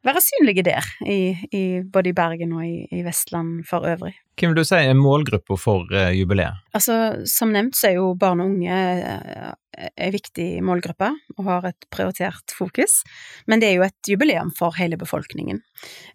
[0.05, 4.13] være synlige der, i, i, både i Bergen og i, i, Vestland for øvrig.
[4.39, 6.61] Hvem vil du si er målgruppa for uh, jubileet?
[6.75, 11.71] Altså, Som nevnt så er jo barn og unge uh, en viktig målgruppe og har
[11.71, 13.01] et prioritert fokus,
[13.47, 15.63] men det er jo et jubileum for hele befolkningen.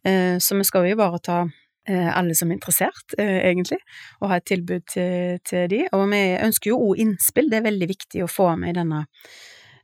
[0.07, 1.47] Uh, så vi skal jo ivareta
[1.91, 3.79] alle som er interessert, egentlig,
[4.21, 5.79] og ha et tilbud til, til de.
[5.97, 9.01] Og vi ønsker jo òg innspill, det er veldig viktig å få med i denne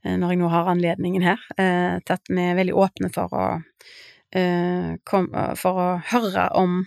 [0.05, 3.47] når jeg nå har anledningen her, eh, til at vi er veldig åpne for å,
[4.37, 6.85] eh, for å høre om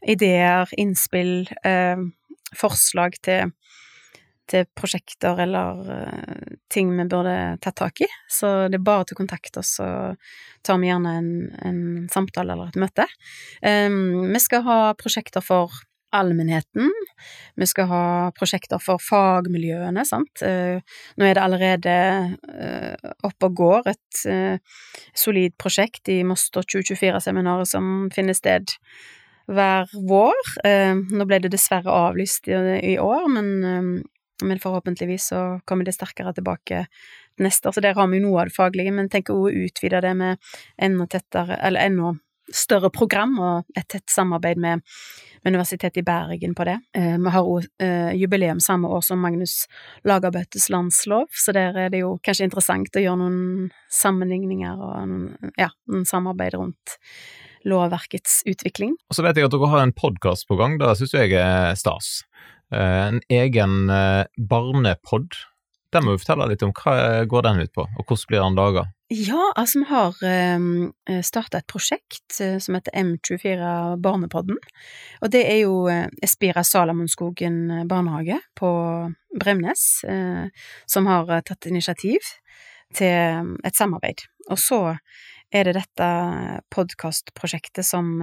[0.00, 1.44] ideer, innspill,
[2.56, 3.52] forslag til,
[4.48, 5.82] til prosjekter eller
[6.72, 8.08] ting vi burde tatt tak i.
[8.26, 10.16] Så det er bare til å kontakte oss, så
[10.64, 11.30] tar vi gjerne en,
[11.68, 13.06] en samtale eller et møte.
[13.60, 15.76] Vi skal ha prosjekter for
[16.16, 16.90] allmennheten.
[17.54, 18.04] Vi skal ha
[18.36, 20.42] prosjekter for fagmiljøene, sant.
[20.46, 20.80] Eh,
[21.16, 21.96] nå er det allerede
[22.50, 24.82] eh, oppe og går et eh,
[25.16, 28.74] solid prosjekt i Moster 2024-seminaret som finner sted
[29.50, 30.36] hver vår.
[31.10, 33.48] Nå ble det dessverre avlyst i år, men,
[34.46, 36.84] men forhåpentligvis så kommer det sterkere tilbake
[37.42, 37.74] neste år.
[37.74, 40.52] Så der har vi jo noe av det faglige, men tenker å utvide det med
[40.78, 42.12] enda tettere, eller enda
[42.54, 44.84] større program og et tett samarbeid med
[45.46, 46.76] Universitetet i Bergen på det.
[46.96, 49.64] Eh, vi har òg eh, jubileum samme år som Magnus
[50.04, 55.52] Lagerbøttes landslov, så der er det jo kanskje interessant å gjøre noen sammenligninger og noen,
[55.56, 56.98] ja, noen samarbeid rundt
[57.64, 58.96] lovverkets utvikling.
[59.08, 61.72] Og så vet jeg at dere har en podkast på gang, det syns jeg er
[61.80, 62.20] stas.
[62.74, 63.80] Eh, en egen
[64.36, 65.40] barnepod.
[65.90, 66.76] Den må vi fortelle litt om.
[66.76, 68.90] Hva går den ut på, og hvordan blir den laga?
[69.10, 74.60] Ja, altså vi har um, ehm, starta et prosjekt uh, som heter M24 Barnepodden.
[75.18, 75.88] Og det er jo
[76.22, 78.70] Espira Salamonskogen eh, barnehage på
[79.34, 79.82] Bremnes
[80.90, 82.22] som har tatt initiativ
[82.94, 84.24] til et samarbeid.
[84.50, 84.80] Og så
[85.54, 86.08] er det dette
[86.74, 88.16] podkastprosjektet som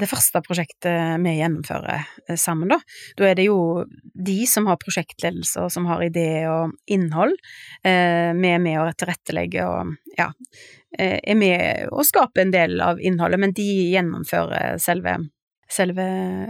[0.00, 2.80] det første prosjektet vi gjennomfører eh, sammen, da.
[3.18, 3.84] Da er det jo
[4.14, 7.36] de som har prosjektledelse og som har idé og innhold,
[7.86, 10.30] eh, vi er med å tilrettelegge og ja,
[10.98, 15.20] eh, er med å skape en del av innholdet, men de gjennomfører selve
[15.70, 16.02] selve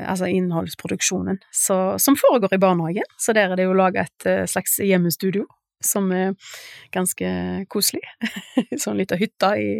[0.08, 3.10] altså innholdsproduksjonen, så, som foregår i barnehagen.
[3.20, 5.44] Så der er det jo laga et slags hjemmestudio
[5.84, 6.34] som er
[6.94, 7.30] ganske
[7.72, 8.04] koselig.
[8.82, 9.70] sånn lita hytte i,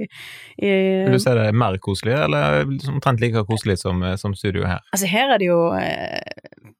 [0.60, 0.72] i
[1.06, 4.82] Vil du si det er mer koselig, eller omtrent like koselig som, som studio her?
[4.94, 6.70] Altså, her er det jo eh,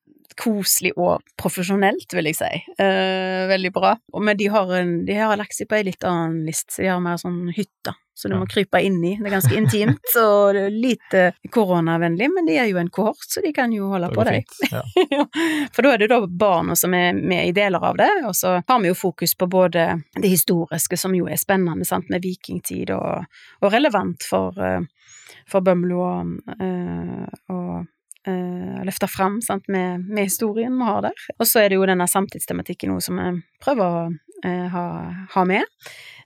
[0.40, 2.50] koselig og profesjonelt, vil jeg si.
[2.80, 3.94] Eh, veldig bra.
[4.20, 6.92] Men de har, en, de har lagt seg på ei litt annen list, så de
[6.92, 7.94] har mer sånn hytte.
[8.20, 9.14] Så du må krype inn i.
[9.16, 13.52] Det er ganske intimt og lite koronavennlig, men de er jo en kohort, så de
[13.56, 14.44] kan jo holde på deg.
[15.10, 15.24] Ja.
[15.74, 18.52] For da er det da barna som er med i deler av det, og så
[18.66, 22.92] har vi jo fokus på både det historiske, som jo er spennende, sant, med vikingtid,
[22.94, 23.24] og,
[23.64, 24.84] og relevant for, eh,
[25.50, 27.24] for Bømlo og, eh,
[27.56, 27.88] og
[28.28, 31.26] uh, løfta fram sant, med, med, historien vi har der.
[31.38, 33.30] Og så er det jo denne samtidstematikken som vi
[33.62, 34.86] prøver å uh, ha,
[35.34, 35.66] ha, med.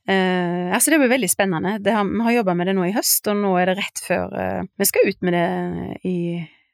[0.08, 1.78] Uh, altså det blir veldig spennende.
[1.86, 4.34] Har, vi har jobba med det nå i høst, og nå er det rett før
[4.34, 5.48] uh, vi skal ut med det
[6.08, 6.18] i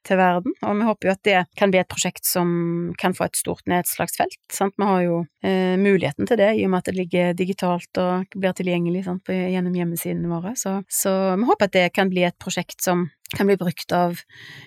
[0.07, 2.49] til verden, og vi håper jo at det kan bli et prosjekt som
[3.01, 4.39] kan få et stort nedslagsfelt.
[4.53, 4.75] Sant?
[4.81, 8.37] Vi har jo eh, muligheten til det, i og med at det ligger digitalt og
[8.37, 10.55] blir tilgjengelig sant, på, gjennom hjemmesidene våre.
[10.59, 14.19] Så, så, vi håper at det kan bli et prosjekt som kan bli brukt av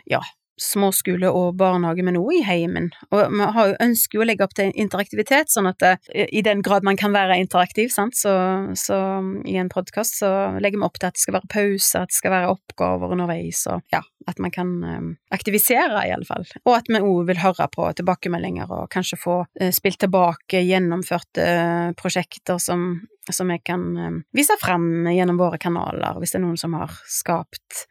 [0.10, 0.22] ja,
[0.60, 2.92] småskole og barnehage, men òg i heimen.
[3.12, 6.30] Og vi har jo ønsker jo å legge opp til interaktivitet, sånn at det, eh,
[6.32, 8.34] i den grad man kan være interaktiv, sant, så,
[8.78, 8.98] så
[9.50, 10.32] i en podkast så
[10.62, 13.64] legger vi opp til at det skal være pauser, at det skal være oppgaver underveis,
[13.72, 16.46] og ja, at man kan um, aktivisere, i alle fall.
[16.64, 21.48] Og at vi òg vil høre på tilbakemeldinger, og kanskje få uh, spilt tilbake gjennomførte
[21.48, 23.02] uh, prosjekter som
[23.32, 26.92] som jeg kan um, vise frem gjennom våre kanaler, hvis det er noen som har
[27.08, 27.86] skapt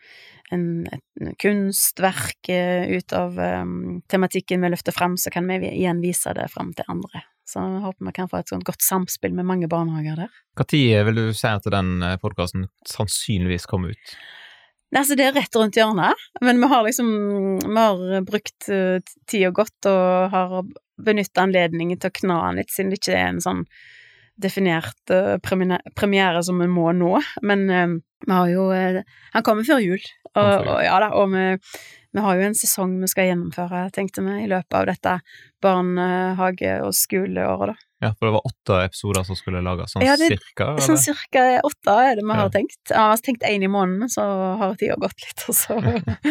[0.51, 6.03] en, et kunstverk eh, ut av um, tematikken vi løfter frem, så kan vi igjen
[6.03, 7.24] vise det frem til andre.
[7.49, 10.36] Så jeg håper vi kan få et sånt godt samspill med mange barnehager der.
[10.59, 14.14] Når vil du si at den podkasten sannsynligvis kommer ut?
[14.93, 17.09] Altså, det er rett rundt hjørnet, men vi har liksom
[17.62, 20.62] Vi har brukt uh, tida godt og har
[21.03, 23.64] benytta anledningen til å kna den litt, siden det ikke er en sånn
[24.43, 27.16] definert uh, premiere som vi må nå.
[27.47, 28.68] Men uh, vi har jo
[29.34, 30.03] Han kommer før jul,
[30.36, 31.47] og, og ja da, og vi,
[32.14, 35.16] vi har jo en sesong vi skal gjennomføre, tenkte vi, i løpet av dette
[35.64, 37.88] barnehage- og skoleåret, da.
[38.03, 40.72] Ja, for det var åtte episoder som skulle lages, sånn ja, det, cirka?
[40.72, 40.82] Eller?
[40.82, 42.80] Sånn cirka åtte er det vi har tenkt.
[42.90, 44.24] Ja, vi har tenkt én i måneden, så
[44.59, 45.78] har tida gått litt, og så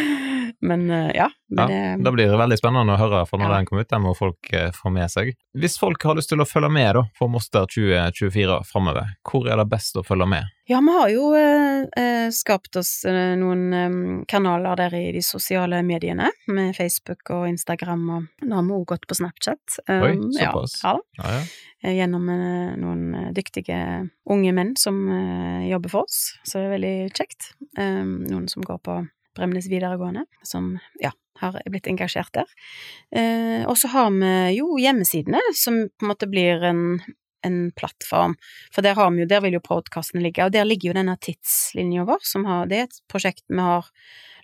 [0.68, 1.30] Men eh, ja.
[1.52, 3.58] Ja det, da blir det veldig spennende å høre, for når ja.
[3.58, 5.34] den kommer ut, den må folk eh, få med seg.
[5.58, 9.60] Hvis folk har lyst til å følge med da, for Moster 2024 framover, hvor er
[9.60, 10.52] det best å følge med?
[10.72, 13.96] Ja, vi har jo eh, eh skapt oss noen eh,
[14.32, 18.86] kanaler der i de sosiale mediene, med Facebook og Instagram, og nå har vi òg
[18.94, 19.82] gått på Snapchat.
[19.90, 20.78] Um, Oi, såpass.
[20.86, 21.42] Ja, ja.
[21.84, 23.82] ja, Gjennom eh, noen dyktige
[24.32, 25.02] unge menn som
[25.68, 27.52] jobber for oss, så det er veldig kjekt.
[27.76, 29.02] Um, noen som går på
[29.42, 31.12] Bremnes videregående, som ja,
[31.42, 32.52] har blitt engasjert der.
[33.16, 36.86] Eh, og så har vi jo hjemmesidene, som på en måte blir en,
[37.48, 38.36] en plattform,
[38.74, 42.06] for der, vi jo, der vil jo podkastene ligge, og der ligger jo denne tidslinja
[42.08, 43.90] vår, som har, det er et prosjekt vi har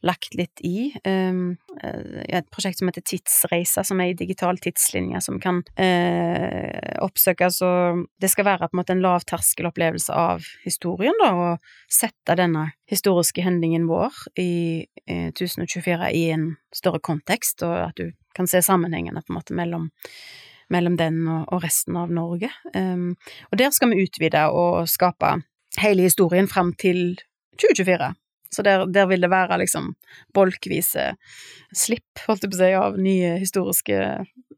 [0.05, 0.91] lagt litt i.
[1.07, 7.59] Um, et prosjekt som heter Tidsreisa, som er ei digital tidslinje som kan uh, oppsøkes,
[7.65, 12.69] og det skal være på en måte en lavterskelopplevelse av historien, da, og sette denne
[12.89, 14.51] historiske hendingen vår i
[15.09, 19.57] uh, 1024 i en større kontekst, og at du kan se sammenhengene på en måte
[19.57, 19.89] mellom
[20.73, 22.51] mellom den og, og resten av Norge.
[22.73, 23.15] Um,
[23.51, 25.37] og der skal vi utvide og skape
[25.81, 27.19] hele historien fram til
[27.61, 28.13] 2024.
[28.51, 29.91] Så der, der, vil det være liksom
[30.35, 31.09] bolkvise
[31.75, 33.97] slipp, holdt jeg på å si, av nye historiske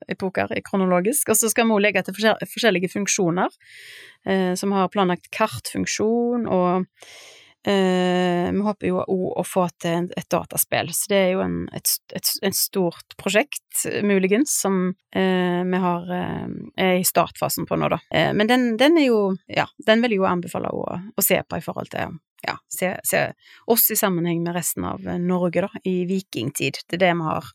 [0.10, 1.32] epoker kronologisk.
[1.32, 2.18] Og så skal vi også legge til
[2.53, 3.57] forskjellige funksjoner,
[4.30, 6.86] eh, som har planlagt kartfunksjon, og
[7.66, 10.91] vi håper jo òg å få til et dataspill.
[10.95, 16.14] Så det er jo en, et, et, et stort prosjekt, muligens, som eh, vi har
[16.16, 16.47] eh,
[16.80, 17.99] er i startfasen på nå, da.
[18.12, 20.86] Eh, men den, den, er jo Ja, den vil jeg jo anbefale å,
[21.16, 23.26] å se på i forhold til ja, se, se,
[23.68, 26.84] oss i sammenheng med resten av eh, Norge, da, i vikingtid.
[26.88, 27.51] Det er det vi har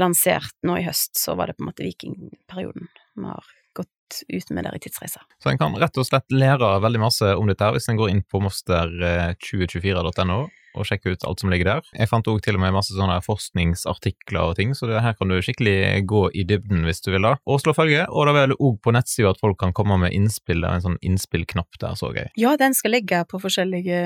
[0.00, 4.50] lansert nå i høst, så var det på en måte vikingperioden vi har gått ut
[4.50, 5.22] med der i tidsreiser.
[5.42, 8.10] Så en kan rett og slett lære veldig masse om dette her hvis en går
[8.14, 10.40] inn på moster2024.no
[10.78, 11.88] og sjekke ut alt som ligger der.
[11.96, 15.32] Jeg fant òg til og med masse sånne forskningsartikler og ting, så det her kan
[15.32, 17.34] du skikkelig gå i dybden hvis du vil da.
[17.50, 20.62] Og slå følge, og da vil òg på nettsida at folk kan komme med innspill.
[20.62, 22.30] Det er en sånn innspillknapp der, så jeg.
[22.40, 24.00] Ja, den skal ligge på forskjellige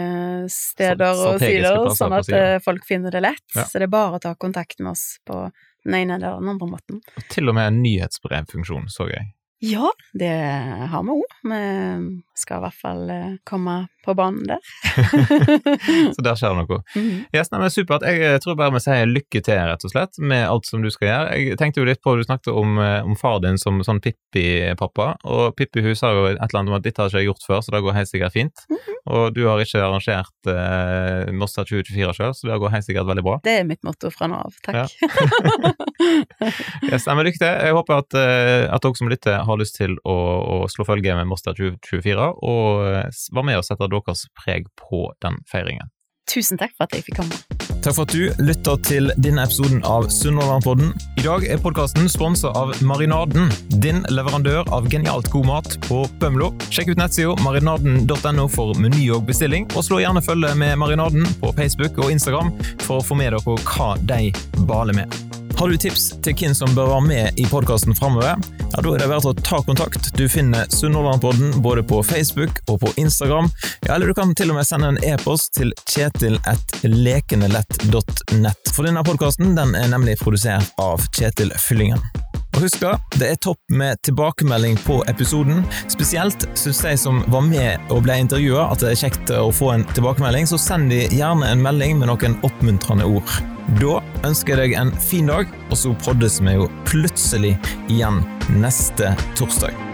[0.52, 3.46] steder og sider, sånn at eh, folk finner det lett.
[3.54, 3.68] Ja.
[3.68, 5.46] Så det er bare å ta kontakt med oss på
[5.84, 7.00] den ene eller den andre måten.
[7.18, 9.34] Og til og med en nyhetsbrevfunksjon, så jeg.
[9.64, 10.28] Ja, det
[10.92, 11.36] har vi òg.
[11.48, 11.60] Vi
[12.36, 14.60] skal i hvert fall eh, komme på banen der.
[16.14, 16.80] så der skjer det noe.
[16.94, 17.20] Mm -hmm.
[17.32, 18.02] yes, nei, men Supert.
[18.02, 21.08] Jeg tror bare vi sier lykke til, rett og slett, med alt som du skal
[21.08, 21.38] gjøre.
[21.38, 25.16] Jeg tenkte jo litt på, Du snakket om, eh, om far din som sånn Pippi-pappa,
[25.24, 27.46] og Pippi hun sa jo et eller annet om at dette har ikke jeg gjort
[27.46, 28.56] før, så det går helt sikkert fint.
[28.70, 28.94] Mm -hmm.
[29.06, 33.22] Og du har ikke arrangert eh, Mossa 2024 sjøl, så det går helt sikkert veldig
[33.22, 33.40] bra.
[33.44, 34.74] Det er mitt motto fra nå av, takk.
[34.74, 34.86] Ja.
[36.92, 37.54] yes, nei, men lykke til.
[37.66, 38.14] Jeg håper at,
[38.74, 42.84] at dere som lytter har lyst til å, å slå følge med Moster 2024, og
[42.84, 45.92] være med og sette deres preg på den feiringen.
[46.30, 47.36] Tusen takk for at jeg fikk komme.
[47.84, 50.94] Takk for at du lytter til denne episoden av Sunnhordlandpodden.
[51.20, 53.52] I dag er podkasten sponsa av Marinaden,
[53.84, 56.54] din leverandør av genialt god mat på Bømlo.
[56.72, 61.52] Sjekk ut nettsida marinaden.no for meny og bestilling, og slå gjerne følge med Marinaden på
[61.60, 62.54] Facebook og Instagram
[62.86, 64.32] for å få med dere hva de
[64.64, 65.43] baler med.
[65.58, 68.34] Har du tips til hvem som bør være med i podkasten framover?
[68.72, 70.16] Ja, da er det verdt å ta kontakt.
[70.18, 73.50] Du finner Sunnhordlandpodden både på Facebook og på Instagram.
[73.86, 78.62] Ja, eller du kan til og med sende en e-post til kjetil.lekenelett.nett.
[78.74, 82.02] For denne podkasten den er nemlig produsert av Kjetil Fyllingen.
[82.54, 85.64] Og husk da, det er topp med tilbakemelding på episoden.
[85.90, 89.72] Spesielt syns jeg som var med og ble intervjua at det er kjekt å få
[89.74, 93.34] en tilbakemelding, så send de gjerne en melding med noen oppmuntrende ord.
[93.80, 93.98] Da
[94.28, 97.56] ønsker jeg deg en fin dag, og så poddes vi jo plutselig
[97.88, 98.22] igjen
[98.60, 99.93] neste torsdag.